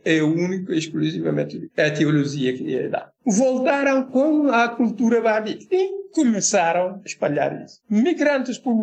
é 0.03 0.21
único 0.23 0.73
exclusivamente 0.73 1.69
é 1.77 1.85
a 1.85 1.93
teologia 1.93 2.57
que 2.57 2.75
é 2.75 2.89
dá. 2.89 3.09
Voltaram 3.25 4.05
com 4.05 4.47
a 4.49 4.67
cultura 4.69 5.21
bárbara 5.21 5.57
e 5.71 5.89
começaram 6.13 6.95
a 6.95 7.01
espalhar 7.05 7.63
isso. 7.63 7.79
Migrantes 7.89 8.57
por 8.57 8.73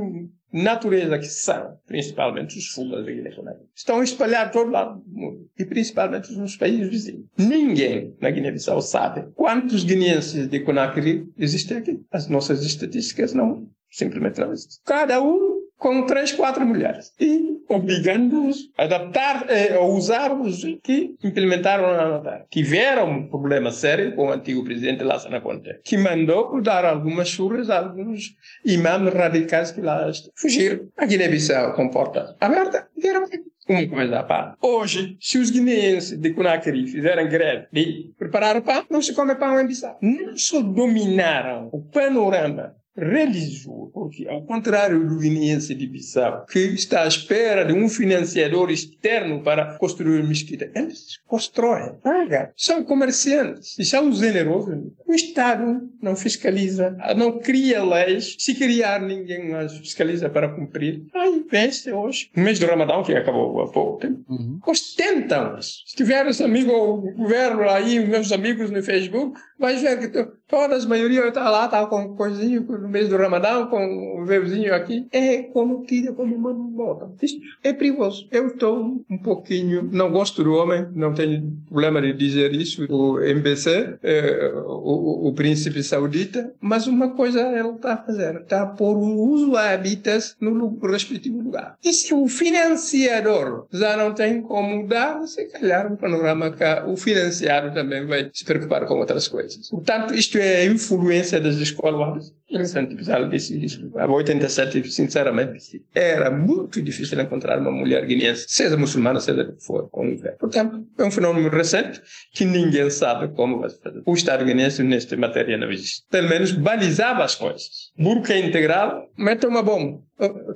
natureza 0.63 1.19
que 1.19 1.27
são, 1.27 1.77
principalmente 1.87 2.59
os 2.59 2.69
fugas 2.69 3.05
da 3.05 3.13
Guiné-Conakry, 3.13 3.67
estão 3.75 4.03
espalhados 4.03 4.53
todo 4.53 4.71
lado 4.71 5.01
do 5.01 5.11
mundo 5.11 5.51
e 5.59 5.65
principalmente 5.65 6.33
nos 6.33 6.57
países 6.57 6.89
vizinhos. 6.89 7.27
Ninguém 7.37 8.17
na 8.21 8.31
Guiné-Bissau 8.31 8.81
sabe 8.81 9.31
quantos 9.35 9.85
guineenses 9.85 10.49
de 10.49 10.61
Conakry 10.61 11.29
existem 11.37 11.77
aqui. 11.77 12.01
As 12.11 12.29
nossas 12.29 12.65
estatísticas 12.65 13.35
não, 13.35 13.69
simplesmente 13.91 14.41
não 14.41 14.53
existem. 14.53 14.83
Cada 14.85 15.23
um 15.23 15.56
com 15.79 16.07
três, 16.07 16.33
quatro 16.33 16.67
mulheres 16.67 17.13
e 17.21 17.57
obrigando-os 17.69 18.71
a 18.77 18.85
adaptar, 18.85 19.47
eh, 19.49 19.75
a 19.75 19.81
usar 19.81 20.33
os 20.33 20.63
que 20.83 21.15
implementaram 21.23 21.87
a 21.87 22.09
notar. 22.09 22.47
Tiveram 22.51 23.11
um 23.11 23.29
problema 23.29 23.71
sério 23.71 24.15
com 24.15 24.27
o 24.27 24.33
antigo 24.33 24.65
presidente 24.65 25.05
Lassana 25.05 25.41
Conte, 25.41 25.81
que 25.85 25.97
mandou 25.97 26.61
dar 26.63 26.85
algumas 26.85 27.29
churras 27.29 27.71
a 27.71 27.79
alguns 27.79 28.35
imãs 28.65 29.13
radicais 29.13 29.73
que 29.73 29.81
lá 29.81 30.11
fugiram. 30.35 30.89
A 30.97 31.07
Guiné-Bissau 31.07 31.75
comporta 31.75 32.37
aberta, 32.41 32.89
vieram 32.97 33.27
uma 33.69 33.87
coisa 33.89 34.21
à 34.21 34.23
parte. 34.23 34.57
Hoje, 34.63 35.17
se 35.21 35.39
os 35.39 35.51
guineenses 35.51 36.17
de 36.17 36.33
Conakry 36.33 36.87
fizerem 36.87 37.29
greve 37.29 37.67
de 37.73 38.13
preparar 38.17 38.57
o 38.57 38.63
pão, 38.63 38.85
não 38.89 39.03
se 39.03 39.13
come 39.13 39.35
pão 39.35 39.61
em 39.61 39.67
Bissau. 39.67 39.99
Não 40.01 40.37
só 40.37 40.63
dominaram 40.63 41.69
o 41.73 41.83
panorama 41.83 42.77
religioso, 42.97 43.91
porque 43.93 44.29
ao 44.29 44.43
contrário 44.43 45.07
do 45.07 45.19
guineense 45.19 45.75
de 45.75 45.87
Bissau, 45.87 46.47
que 46.47 46.59
está 46.59 47.03
à 47.03 47.07
espera 47.07 47.65
de 47.65 47.73
um 47.73 47.89
financiador 47.89 48.71
externo 48.71 49.43
para 49.43 49.77
construir 49.79 50.23
mesquita, 50.25 50.71
eles 50.75 51.19
constroem, 51.27 51.95
pagam, 52.03 52.49
são 52.57 52.83
comerciantes 52.85 53.79
e 53.79 53.85
são 53.85 54.13
generosos. 54.13 54.79
O 55.07 55.15
Estado 55.15 55.89
não 56.01 56.17
fiscaliza, 56.17 56.97
não 57.17 57.39
cria 57.39 57.85
leis, 57.85 58.37
se 58.39 58.55
criar 58.55 59.01
ninguém 59.01 59.55
as 59.55 59.77
fiscaliza 59.79 60.29
para 60.29 60.49
cumprir. 60.49 61.03
Aí 61.15 61.45
vence 61.51 61.93
hoje, 61.93 62.31
no 62.35 62.43
mês 62.43 62.59
do 62.59 62.67
Ramadão, 62.67 63.03
que 63.03 63.15
acabou 63.15 63.61
há 63.61 63.71
pouco 63.71 64.01
tempo, 64.01 64.25
uhum. 64.29 64.59
ostentam. 64.67 65.61
Se 65.61 65.95
tiveres 65.97 66.41
amigo 66.41 66.73
ou 66.73 67.13
governo 67.13 67.69
aí, 67.69 68.05
meus 68.07 68.33
amigos 68.33 68.71
no 68.71 68.83
Facebook, 68.83 69.39
vais 69.59 69.83
ver 69.83 69.99
que 69.99 70.09
todas, 70.49 70.85
a 70.85 70.89
maioria 70.89 71.27
está 71.27 71.49
lá, 71.51 71.67
está 71.67 71.87
com 71.87 72.15
coisinho 72.17 72.63
no 72.63 72.89
mês 72.89 73.09
do 73.09 73.17
Ramadão, 73.17 73.67
com 73.69 74.21
um 74.21 74.25
véuzinho 74.25 74.75
aqui. 74.75 75.07
É 75.13 75.43
como 75.43 75.85
tira, 75.85 76.13
como 76.13 76.37
bota. 76.55 77.11
Isto 77.23 77.41
é 77.63 77.73
perigoso. 77.73 78.29
Eu 78.31 78.49
estou 78.49 79.05
um 79.11 79.19
pouquinho, 79.19 79.89
não 79.93 80.11
gosto 80.11 80.43
do 80.45 80.55
homem, 80.55 80.87
não 80.95 81.15
tenho 81.15 81.57
problema 81.69 82.01
de 82.01 82.13
dizer 82.13 82.53
isso, 82.55 82.87
o 82.89 83.21
MBC, 83.21 83.99
é, 84.03 84.53
o, 84.55 85.29
o, 85.29 85.33
príncipe 85.35 85.83
saudita, 85.83 86.53
mas 86.61 86.87
uma 86.87 87.11
coisa 87.11 87.41
ele 87.41 87.71
está 87.71 87.95
a 87.95 87.97
fazer, 87.97 88.37
está 88.37 88.67
pôr 88.67 88.97
os 88.97 89.55
habitas 89.57 90.37
no 90.41 90.79
respectivo 90.83 91.43
lugar. 91.43 91.77
E 91.83 91.93
se 91.93 92.15
o 92.15 92.29
financiador 92.29 93.67
já 93.73 93.97
não 93.97 94.13
tem 94.13 94.43
como 94.43 94.87
dar, 94.87 95.27
se 95.27 95.45
calhar 95.47 95.93
o 95.93 95.97
panorama 95.97 96.51
cá, 96.51 96.85
o 96.87 96.97
financiado 96.97 97.73
também 97.75 98.07
vai 98.07 98.31
se 98.33 98.45
preocupar 98.45 98.87
com 98.87 98.95
outras 98.99 99.29
coisas. 99.29 99.69
Portanto, 99.69 100.15
isto 100.15 100.36
é 100.39 100.65
influência 100.65 101.41
das 101.41 101.57
escolas 101.57 102.33
interessante, 102.49 102.95
precisava 102.95 103.27
desse 103.27 103.65
isso. 103.65 103.91
Há 103.97 104.07
87, 104.07 104.91
sinceramente, 104.91 105.83
era 105.95 106.31
muito 106.31 106.81
difícil 106.81 107.21
encontrar 107.21 107.59
uma 107.59 107.71
mulher 107.71 108.07
guineense, 108.07 108.47
seja 108.49 108.77
muçulmana, 108.77 109.21
seja 109.21 109.43
o 109.43 109.57
que 109.57 109.65
for, 109.65 109.89
com 109.91 110.07
um. 110.07 110.17
Portanto, 110.39 110.87
é 110.99 111.05
um 111.05 111.11
fenômeno 111.11 111.49
recente 111.49 112.01
que 112.33 112.45
ninguém 112.45 112.89
sabe 112.91 113.29
como 113.35 113.61
vai 113.61 113.71
fazer. 113.71 114.03
O 114.07 114.15
Estado 114.15 114.45
guineense, 114.45 114.83
nesta 114.83 115.17
matéria, 115.17 115.57
não 115.57 115.71
existe. 115.71 116.05
Pelo 116.11 116.29
menos 116.29 116.53
balizava 116.53 117.25
as 117.25 117.35
coisas. 117.35 117.93
Burca 117.99 118.37
integral, 118.37 119.11
mete 119.17 119.47
uma 119.47 119.63
bomba. 119.63 120.01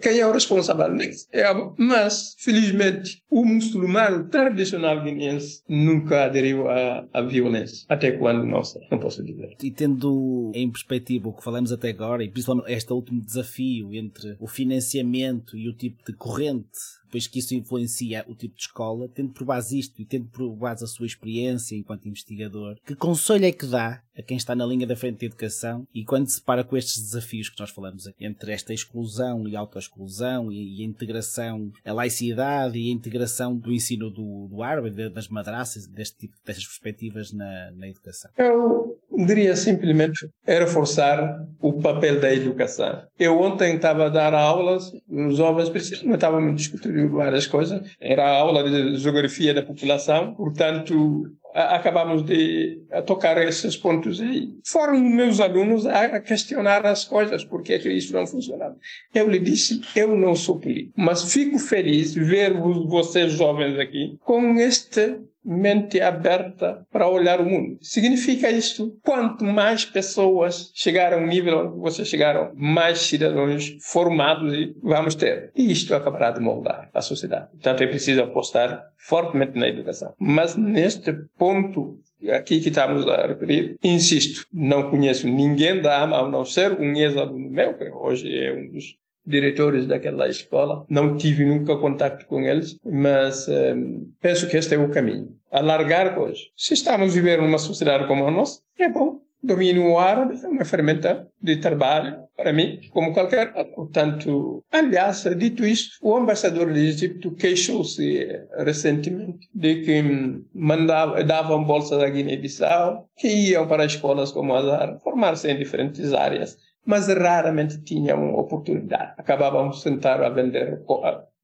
quem 0.00 0.18
é 0.18 0.26
o 0.26 0.32
responsável? 0.32 0.86
É, 1.32 1.44
mas, 1.76 2.34
felizmente, 2.38 3.22
o 3.30 3.44
muçulmano 3.44 4.28
tradicional 4.28 5.02
guineense 5.02 5.62
nunca 5.68 6.24
aderiu 6.24 6.68
à, 6.68 7.06
à 7.12 7.22
violência. 7.22 7.84
Até 7.88 8.12
quando, 8.12 8.44
não 8.46 8.64
sei, 8.64 8.82
não 8.90 8.98
posso 8.98 9.22
dizer. 9.22 9.56
E 9.62 9.70
tendo 9.70 10.50
em 10.54 10.70
perspectiva 10.70 11.28
o 11.28 11.32
que 11.32 11.44
falamos 11.44 11.72
até 11.80 11.90
agora, 11.90 12.22
e 12.22 12.30
principalmente 12.30 12.70
este 12.70 12.92
último 12.92 13.20
desafio 13.20 13.94
entre 13.94 14.36
o 14.38 14.46
financiamento 14.46 15.56
e 15.56 15.68
o 15.68 15.72
tipo 15.72 16.04
de 16.04 16.12
corrente 16.12 17.00
depois 17.10 17.26
que 17.26 17.40
isso 17.40 17.54
influencia 17.54 18.24
o 18.28 18.34
tipo 18.36 18.54
de 18.54 18.62
escola, 18.62 19.08
tendo 19.08 19.32
por 19.32 19.44
base 19.44 19.78
isto 19.78 20.00
e 20.00 20.04
tendo 20.04 20.28
por 20.28 20.48
base 20.54 20.84
a 20.84 20.86
sua 20.86 21.06
experiência 21.06 21.74
enquanto 21.74 22.08
investigador, 22.08 22.76
que 22.86 22.94
conselho 22.94 23.44
é 23.44 23.52
que 23.52 23.66
dá 23.66 24.00
a 24.16 24.22
quem 24.22 24.36
está 24.36 24.54
na 24.54 24.64
linha 24.64 24.86
da 24.86 24.94
frente 24.94 25.18
da 25.20 25.26
educação 25.26 25.86
e 25.92 26.04
quando 26.04 26.28
se 26.28 26.40
para 26.40 26.62
com 26.62 26.76
estes 26.76 27.02
desafios 27.02 27.48
que 27.48 27.58
nós 27.58 27.70
falamos 27.70 28.06
aqui, 28.06 28.24
entre 28.24 28.52
esta 28.52 28.72
exclusão 28.72 29.48
e 29.48 29.56
autoexclusão 29.56 30.52
e, 30.52 30.78
e 30.78 30.82
a 30.82 30.86
integração, 30.86 31.72
a 31.84 31.92
laicidade 31.92 32.78
e 32.78 32.88
a 32.88 32.92
integração 32.92 33.56
do 33.56 33.72
ensino 33.72 34.08
do, 34.08 34.46
do 34.48 34.62
árabe, 34.62 35.08
das 35.10 35.28
madraças, 35.28 35.88
deste 35.88 36.18
tipo, 36.18 36.36
destas 36.44 36.66
perspectivas 36.66 37.32
na, 37.32 37.72
na 37.72 37.88
educação? 37.88 38.30
Eu 38.38 38.99
diria 39.24 39.56
simplesmente 39.56 40.28
reforçar 40.46 41.44
o 41.60 41.74
papel 41.74 42.20
da 42.20 42.32
educação. 42.32 43.02
Eu 43.18 43.38
ontem 43.40 43.76
estava 43.76 44.06
a 44.06 44.08
dar 44.08 44.34
aulas, 44.34 44.92
os 45.08 45.36
jovens 45.36 45.68
precisam, 45.68 46.12
estávamos 46.14 46.56
discutindo 46.56 47.08
várias 47.10 47.46
coisas, 47.46 47.80
era 48.00 48.24
a 48.24 48.38
aula 48.38 48.64
de 48.64 48.96
geografia 48.96 49.52
da 49.52 49.62
população, 49.62 50.34
portanto 50.34 51.26
acabamos 51.52 52.22
de 52.22 52.80
tocar 53.06 53.36
esses 53.42 53.76
pontos 53.76 54.20
aí. 54.20 54.50
Foram 54.64 54.98
meus 55.00 55.40
alunos 55.40 55.84
a 55.84 56.20
questionar 56.20 56.86
as 56.86 57.04
coisas, 57.04 57.44
porque 57.44 57.72
é 57.72 57.78
que 57.78 57.90
isso 57.90 58.12
não 58.12 58.26
funcionava. 58.26 58.76
Eu 59.12 59.28
lhe 59.28 59.40
disse, 59.40 59.80
eu 59.96 60.16
não 60.16 60.34
sou 60.36 60.58
político, 60.58 60.92
mas 60.96 61.32
fico 61.32 61.58
feliz 61.58 62.14
ver 62.14 62.54
vocês 62.86 63.32
jovens 63.32 63.78
aqui 63.78 64.16
com 64.20 64.54
este 64.60 65.18
mente 65.44 66.00
aberta 66.00 66.86
para 66.92 67.08
olhar 67.08 67.40
o 67.40 67.44
mundo. 67.44 67.78
Significa 67.80 68.50
isto? 68.50 68.98
Quanto 69.02 69.44
mais 69.44 69.84
pessoas 69.84 70.70
chegaram 70.74 71.20
ao 71.20 71.26
nível 71.26 71.66
onde 71.66 71.78
vocês 71.78 72.08
chegaram, 72.08 72.52
mais 72.54 72.98
cidadãos 73.00 73.76
formados 73.80 74.52
vamos 74.82 75.14
ter. 75.14 75.50
E 75.54 75.70
isto 75.70 75.94
acabará 75.94 76.30
de 76.30 76.40
moldar 76.40 76.90
a 76.92 77.00
sociedade. 77.00 77.50
Portanto, 77.52 77.82
é 77.82 77.86
preciso 77.86 78.22
apostar 78.22 78.84
fortemente 78.96 79.58
na 79.58 79.68
educação. 79.68 80.14
Mas 80.18 80.56
neste 80.56 81.12
ponto 81.38 81.98
aqui 82.28 82.60
que 82.60 82.68
estamos 82.68 83.06
a 83.08 83.26
referir, 83.26 83.76
insisto, 83.82 84.46
não 84.52 84.90
conheço 84.90 85.26
ninguém 85.26 85.80
da 85.80 86.02
AMA, 86.02 86.18
a 86.18 86.28
não 86.28 86.44
ser 86.44 86.78
um 86.78 86.94
ex-aluno 86.94 87.50
meu, 87.50 87.74
que 87.74 87.88
hoje 87.90 88.36
é 88.36 88.52
um 88.52 88.70
dos 88.70 88.99
diretores 89.26 89.86
daquela 89.86 90.28
escola. 90.28 90.84
Não 90.88 91.16
tive 91.16 91.44
nunca 91.44 91.76
contato 91.76 92.26
com 92.26 92.40
eles, 92.40 92.76
mas 92.84 93.48
um, 93.48 93.52
ehm, 93.52 94.12
penso 94.20 94.48
que 94.48 94.56
este 94.56 94.74
é 94.74 94.78
o 94.78 94.90
caminho. 94.90 95.28
Alargar 95.50 96.14
coisas. 96.14 96.40
Se 96.56 96.74
estamos 96.74 97.10
a 97.10 97.14
viver 97.14 97.40
numa 97.40 97.58
sociedade 97.58 98.06
como 98.06 98.26
a 98.26 98.30
nossa, 98.30 98.60
é 98.78 98.88
bom. 98.88 99.20
Domínio 99.42 99.98
árabe 99.98 100.38
é 100.42 100.48
uma 100.48 100.66
ferramenta 100.66 101.26
de 101.40 101.56
trabalho 101.56 102.24
para 102.36 102.52
mim, 102.52 102.80
como 102.90 103.12
qualquer 103.12 103.52
Portanto, 103.74 104.62
aliás, 104.70 105.24
dito 105.36 105.64
isto, 105.64 105.96
o 106.02 106.18
embaixador 106.18 106.72
do 106.72 106.78
Egito 106.78 107.30
queixou-se 107.32 108.18
eh, 108.18 108.46
recentemente 108.58 109.48
de 109.54 109.82
que 109.82 110.02
hum, 110.02 110.44
mandava, 110.54 111.22
davam 111.24 111.64
bolsas 111.64 112.02
à 112.02 112.08
Guiné-Bissau, 112.08 113.08
que 113.16 113.28
iam 113.28 113.66
para 113.66 113.84
escolas 113.84 114.32
como 114.32 114.54
Azar, 114.54 114.98
formar-se 115.02 115.50
em 115.50 115.58
diferentes 115.58 116.12
áreas 116.12 116.56
mas 116.84 117.08
raramente 117.08 117.82
tinham 117.82 118.34
oportunidade. 118.34 119.14
Acabavam 119.18 119.72
sentados 119.72 120.26
a 120.26 120.30
vender 120.30 120.82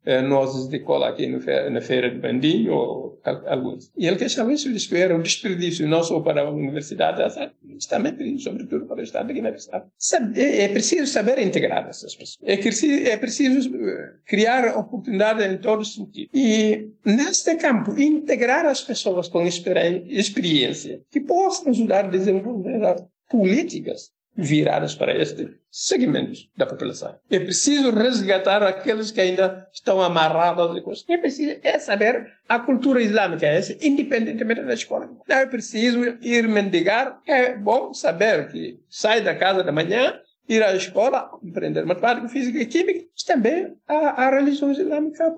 eh, 0.04 0.22
nozes 0.22 0.68
de 0.68 0.78
cola 0.80 1.08
aqui 1.08 1.26
na 1.26 1.80
feira 1.80 2.10
de 2.10 2.18
Bandinho, 2.18 2.72
ou 2.72 3.20
alguns. 3.46 3.90
E 3.96 4.06
ele 4.06 4.16
queixava 4.16 4.52
isso, 4.52 4.72
que 4.88 4.96
era 4.96 5.16
um 5.16 5.20
desperdício 5.20 5.86
não 5.88 6.02
só 6.02 6.20
para 6.20 6.42
a 6.42 6.50
universidade, 6.50 7.20
mas 7.64 7.86
também, 7.86 8.38
sobretudo, 8.38 8.86
para 8.86 9.00
o 9.00 9.02
Estado 9.02 9.26
de 9.26 9.34
Guiné-Bissau. 9.34 9.90
É, 10.36 10.62
é 10.62 10.68
preciso 10.68 11.06
saber 11.06 11.40
integrar 11.40 11.88
essas 11.88 12.14
pessoas. 12.14 12.38
É 12.44 12.56
preciso, 12.56 13.08
é 13.08 13.16
preciso 13.16 13.76
eh, 13.76 14.12
criar 14.24 14.78
oportunidade 14.78 15.44
em 15.44 15.58
todos 15.58 15.88
os 15.88 15.94
sentidos. 15.96 16.30
E, 16.32 16.88
neste 17.04 17.56
campo, 17.56 17.98
integrar 17.98 18.64
as 18.64 18.82
pessoas 18.82 19.28
com 19.28 19.44
experiência 19.44 21.00
que 21.10 21.20
possam 21.20 21.70
ajudar 21.70 22.04
a 22.04 22.08
desenvolver 22.08 22.80
políticas 23.28 24.12
viradas 24.36 24.94
para 24.94 25.16
este 25.16 25.48
segmento 25.70 26.40
da 26.56 26.66
população. 26.66 27.16
É 27.30 27.38
preciso 27.38 27.90
resgatar 27.90 28.62
aqueles 28.62 29.10
que 29.10 29.20
ainda 29.20 29.66
estão 29.72 30.00
amarrados 30.00 30.74
de 30.74 30.82
coisas. 30.82 31.04
É 31.08 31.16
preciso 31.16 31.58
é 31.62 31.78
saber 31.78 32.26
a 32.48 32.58
cultura 32.58 33.00
islâmica, 33.00 33.46
é 33.46 33.60
independentemente 33.80 34.62
da 34.62 34.74
escola. 34.74 35.08
Não 35.28 35.36
é 35.36 35.46
preciso 35.46 35.98
ir 36.20 36.48
mendigar. 36.48 37.20
É 37.26 37.54
bom 37.56 37.92
saber 37.94 38.48
que 38.48 38.78
sai 38.88 39.20
da 39.20 39.34
casa 39.34 39.64
da 39.64 39.72
manhã 39.72 40.20
ir 40.48 40.62
à 40.62 40.74
escola, 40.74 41.30
aprender 41.48 41.84
matemática, 41.84 42.28
física 42.28 42.58
e 42.58 42.66
química, 42.66 43.06
mas 43.12 43.22
também 43.24 43.76
a, 43.88 44.24
a 44.24 44.30
religião 44.30 44.70
islâmica 44.70 45.34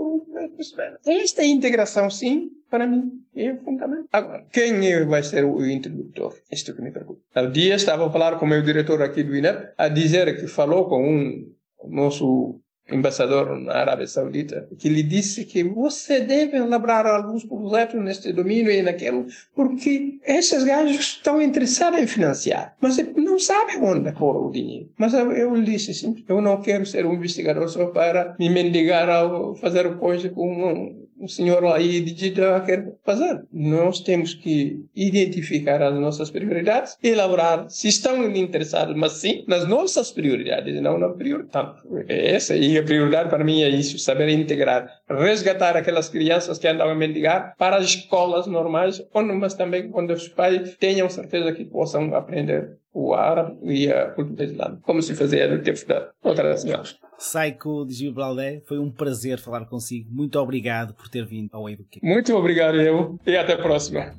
Esta 1.07 1.45
integração, 1.45 2.11
sim, 2.11 2.51
para 2.71 2.87
mim, 2.87 3.11
é 3.35 3.55
fundamental. 3.57 4.09
Agora, 4.13 4.47
quem 4.53 4.73
vai 5.07 5.23
ser 5.23 5.45
o 5.45 5.65
introdutor? 5.65 6.35
Isto 6.51 6.75
que 6.75 6.83
me 6.83 6.91
pergunto. 6.91 7.23
Há 7.35 7.43
dia 7.47 7.75
estava 7.75 8.07
a 8.07 8.11
falar 8.11 8.39
com 8.39 8.45
o 8.45 8.49
meu 8.49 8.63
diretor 8.63 9.03
aqui 9.03 9.23
do 9.23 9.35
INEP, 9.35 9.73
a 9.77 9.89
dizer 9.89 10.39
que 10.39 10.47
falou 10.47 10.89
com 10.89 11.03
um 11.03 11.55
nosso 11.89 12.61
embaixador 12.91 13.59
na 13.61 13.75
Arábia 13.75 14.07
Saudita, 14.07 14.69
que 14.79 14.89
lhe 14.89 15.03
disse 15.03 15.45
que 15.45 15.63
você 15.63 16.21
deve 16.21 16.57
elaborar 16.57 17.07
alguns 17.07 17.45
projetos 17.45 18.01
neste 18.01 18.33
domínio 18.33 18.71
e 18.71 18.83
naquele, 18.83 19.27
porque 19.55 20.19
esses 20.27 20.65
gajos 20.65 20.99
estão 20.99 21.41
interessados 21.41 22.01
em 22.01 22.07
financiar, 22.07 22.77
mas 22.81 22.97
não 23.17 23.39
sabem 23.39 23.83
onde 23.83 24.13
pôr 24.13 24.37
o 24.37 24.51
dinheiro. 24.51 24.91
Mas 24.97 25.13
eu, 25.15 25.55
lhe 25.55 25.65
disse 25.65 25.91
assim, 25.91 26.25
eu 26.29 26.41
não 26.41 26.61
quero 26.61 26.87
ser 26.87 27.05
um 27.07 27.15
investigador 27.15 27.69
só 27.69 27.87
para 27.87 28.35
me 28.39 28.49
mendigar 28.49 29.09
ao 29.09 29.55
fazer 29.55 29.97
coisa 29.97 30.29
com 30.29 31.08
o 31.21 31.29
senhor 31.29 31.65
aí 31.67 32.01
digita 32.01 32.61
quer 32.65 32.95
fazer. 33.05 33.43
Nós 33.53 34.01
temos 34.01 34.35
que 34.35 34.85
identificar 34.95 35.83
as 35.83 35.95
nossas 35.95 36.31
prioridades 36.31 36.97
elaborar, 37.03 37.69
se 37.69 37.89
estão 37.89 38.25
interessados, 38.35 38.97
mas 38.97 39.13
sim, 39.13 39.45
nas 39.47 39.67
nossas 39.67 40.11
prioridades, 40.11 40.81
não 40.81 40.99
na 40.99 41.09
prioridade. 41.11 41.79
Essa 42.09 42.57
e 42.57 42.79
a 42.79 42.83
prioridade 42.83 43.29
para 43.29 43.45
mim 43.45 43.63
é 43.63 43.69
isso, 43.69 43.99
saber 43.99 44.29
integrar, 44.29 44.91
resgatar 45.09 45.77
aquelas 45.77 46.09
crianças 46.09 46.59
que 46.59 46.69
andam 46.69 46.89
a 46.89 46.95
mendigar 46.95 47.55
para 47.57 47.77
as 47.77 47.85
escolas 47.85 48.47
normais, 48.47 49.03
mas 49.15 49.55
também 49.55 49.91
quando 49.91 50.13
os 50.13 50.29
pais 50.29 50.77
tenham 50.79 51.09
certeza 51.09 51.53
que 51.53 51.65
possam 51.65 52.15
aprender 52.15 52.79
o 52.99 53.15
árabe 53.15 53.57
e 53.63 53.93
a 53.93 54.11
cultura 54.11 54.45
islâmica, 54.45 54.83
como 54.83 55.01
se 55.01 55.15
fazia 55.15 55.47
no 55.49 55.63
tempo 55.63 55.87
da 55.87 56.11
outra 56.23 56.57
senhora. 56.57 56.83
Saiko 57.17 57.85
de 57.87 57.95
Gibraldé, 57.95 58.61
foi 58.67 58.79
um 58.79 58.91
prazer 58.91 59.39
falar 59.39 59.67
consigo. 59.67 60.09
Muito 60.11 60.39
obrigado 60.39 60.95
por 60.95 61.09
ter 61.09 61.25
vindo 61.25 61.51
ao 61.53 61.69
Eduque. 61.69 62.01
Muito 62.03 62.35
obrigado 62.35 62.81
eu 62.81 63.19
e 63.25 63.37
até 63.37 63.55
a 63.55 63.59
próxima. 63.59 64.13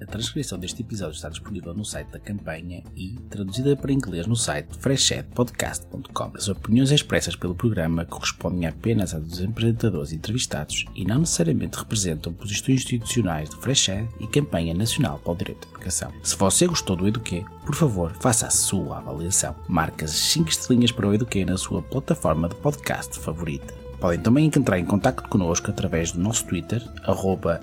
A 0.00 0.06
transcrição 0.06 0.58
deste 0.58 0.82
episódio 0.82 1.14
está 1.14 1.28
disponível 1.28 1.74
no 1.74 1.84
site 1.84 2.08
da 2.08 2.18
campanha 2.18 2.82
e 2.96 3.18
traduzida 3.30 3.76
para 3.76 3.92
inglês 3.92 4.26
no 4.26 4.36
site 4.36 4.68
freshchatpodcast.com. 4.78 6.32
As 6.34 6.48
opiniões 6.48 6.90
expressas 6.90 7.36
pelo 7.36 7.54
programa 7.54 8.04
correspondem 8.04 8.66
apenas 8.66 9.14
às 9.14 9.22
dos 9.22 9.42
apresentadores 9.42 10.12
entrevistados 10.12 10.84
e 10.94 11.04
não 11.04 11.20
necessariamente 11.20 11.78
representam 11.78 12.32
posições 12.32 12.80
institucionais 12.80 13.48
do 13.48 13.56
Freshet 13.56 14.08
e 14.20 14.26
Campanha 14.26 14.74
Nacional 14.74 15.18
para 15.18 15.32
o 15.32 15.36
Direito 15.36 15.66
à 15.68 15.70
Educação. 15.70 16.12
Se 16.22 16.36
você 16.36 16.66
gostou 16.66 16.96
do 16.96 17.08
Eduquê, 17.08 17.44
por 17.64 17.74
favor, 17.74 18.12
faça 18.20 18.46
a 18.46 18.50
sua 18.50 18.98
avaliação. 18.98 19.54
Marque 19.68 20.04
as 20.04 20.10
5 20.10 20.48
estrelinhas 20.48 20.92
para 20.92 21.08
o 21.08 21.14
Eduquê 21.14 21.44
na 21.44 21.56
sua 21.56 21.82
plataforma 21.82 22.48
de 22.48 22.56
podcast 22.56 23.18
favorita. 23.18 23.83
Podem 24.04 24.20
também 24.20 24.50
entrar 24.54 24.78
em 24.78 24.84
contato 24.84 25.26
connosco 25.30 25.70
através 25.70 26.12
do 26.12 26.20
nosso 26.20 26.44
Twitter, 26.44 26.82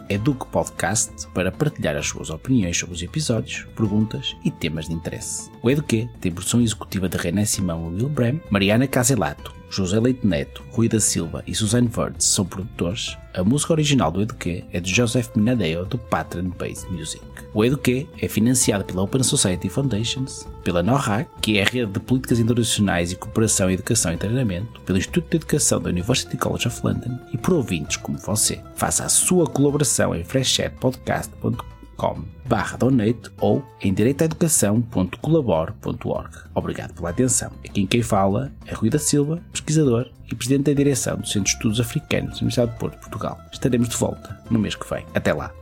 EduquePodcast, 0.10 1.28
para 1.36 1.52
partilhar 1.52 1.96
as 1.96 2.08
suas 2.08 2.32
opiniões 2.32 2.76
sobre 2.80 2.96
os 2.96 3.04
episódios, 3.04 3.68
perguntas 3.76 4.36
e 4.44 4.50
temas 4.50 4.88
de 4.88 4.94
interesse. 4.96 5.52
O 5.62 5.70
Eduque 5.70 6.10
tem 6.20 6.32
produção 6.32 6.60
executiva 6.60 7.08
de 7.08 7.16
René 7.16 7.46
Simão 7.46 7.92
e 7.92 8.02
Will 8.02 8.10
Brem, 8.10 8.42
Mariana 8.50 8.88
Caselato, 8.88 9.54
José 9.70 10.00
Leite 10.00 10.26
Neto, 10.26 10.64
Rui 10.72 10.90
da 10.90 11.00
Silva 11.00 11.44
e 11.46 11.54
Suzanne 11.54 11.88
Verdes 11.88 12.26
são 12.26 12.44
produtores. 12.44 13.16
A 13.34 13.46
música 13.46 13.72
original 13.72 14.12
do 14.12 14.22
Eduque 14.22 14.66
é 14.74 14.80
de 14.82 14.94
Joseph 14.94 15.30
Minadeo 15.36 15.86
do 15.86 15.98
Patron 15.98 16.50
Based 16.50 16.92
Music. 16.92 17.24
O 17.54 17.64
Eduque 17.64 18.10
é 18.22 18.28
financiado 18.28 18.84
pela 18.84 19.04
Open 19.04 19.24
Society 19.24 19.70
Foundations, 19.70 20.46
pela 20.66 20.84
NORAC, 20.84 21.30
que 21.42 21.58
é 21.58 21.62
a 21.62 21.66
rede 21.66 21.94
de 21.94 22.00
políticas 22.02 22.40
internacionais 22.40 23.12
e 23.12 23.16
cooperação 23.16 23.70
em 23.70 23.74
educação 23.74 24.12
e 24.12 24.18
treinamento, 24.18 24.82
pelo 24.82 24.98
Instituto 24.98 25.30
de 25.30 25.38
Educação 25.38 25.82
da 25.82 25.90
University 25.90 26.36
College 26.36 26.68
of 26.68 26.82
London 26.84 27.18
e 27.32 27.38
por 27.38 27.54
ouvintes 27.54 27.96
como 27.98 28.18
você. 28.18 28.62
Faça 28.76 29.06
a 29.06 29.10
sua 29.10 29.48
colaboração 29.48 30.14
em 30.14 30.26
freshchatpodcast.com 30.26 31.81
patreon.com 32.02 32.24
barra 32.46 32.78
donate 32.78 33.32
ou 33.40 33.64
em 33.80 33.94
direitoaeducação.colabore.org. 33.94 36.30
Obrigado 36.54 36.94
pela 36.94 37.12
atenção. 37.12 37.52
Aqui 37.64 37.80
em 37.82 37.88
quem 37.88 38.02
fala 38.02 38.52
é 38.66 38.74
Rui 38.74 38.90
da 38.90 39.00
Silva, 39.00 39.42
pesquisador 39.52 40.10
e 40.30 40.36
presidente 40.36 40.66
da 40.66 40.74
direção 40.74 41.16
do 41.18 41.26
Centro 41.28 41.44
de 41.44 41.52
Estudos 41.52 41.80
Africanos 41.80 42.32
da 42.32 42.38
Universidade 42.38 42.72
de 42.72 42.78
Porto, 42.78 42.98
Portugal. 42.98 43.40
Estaremos 43.52 43.90
de 43.90 43.96
volta 43.96 44.42
no 44.50 44.58
mês 44.60 44.76
que 44.76 44.90
vem. 44.90 45.06
Até 45.14 45.32
lá. 45.34 45.54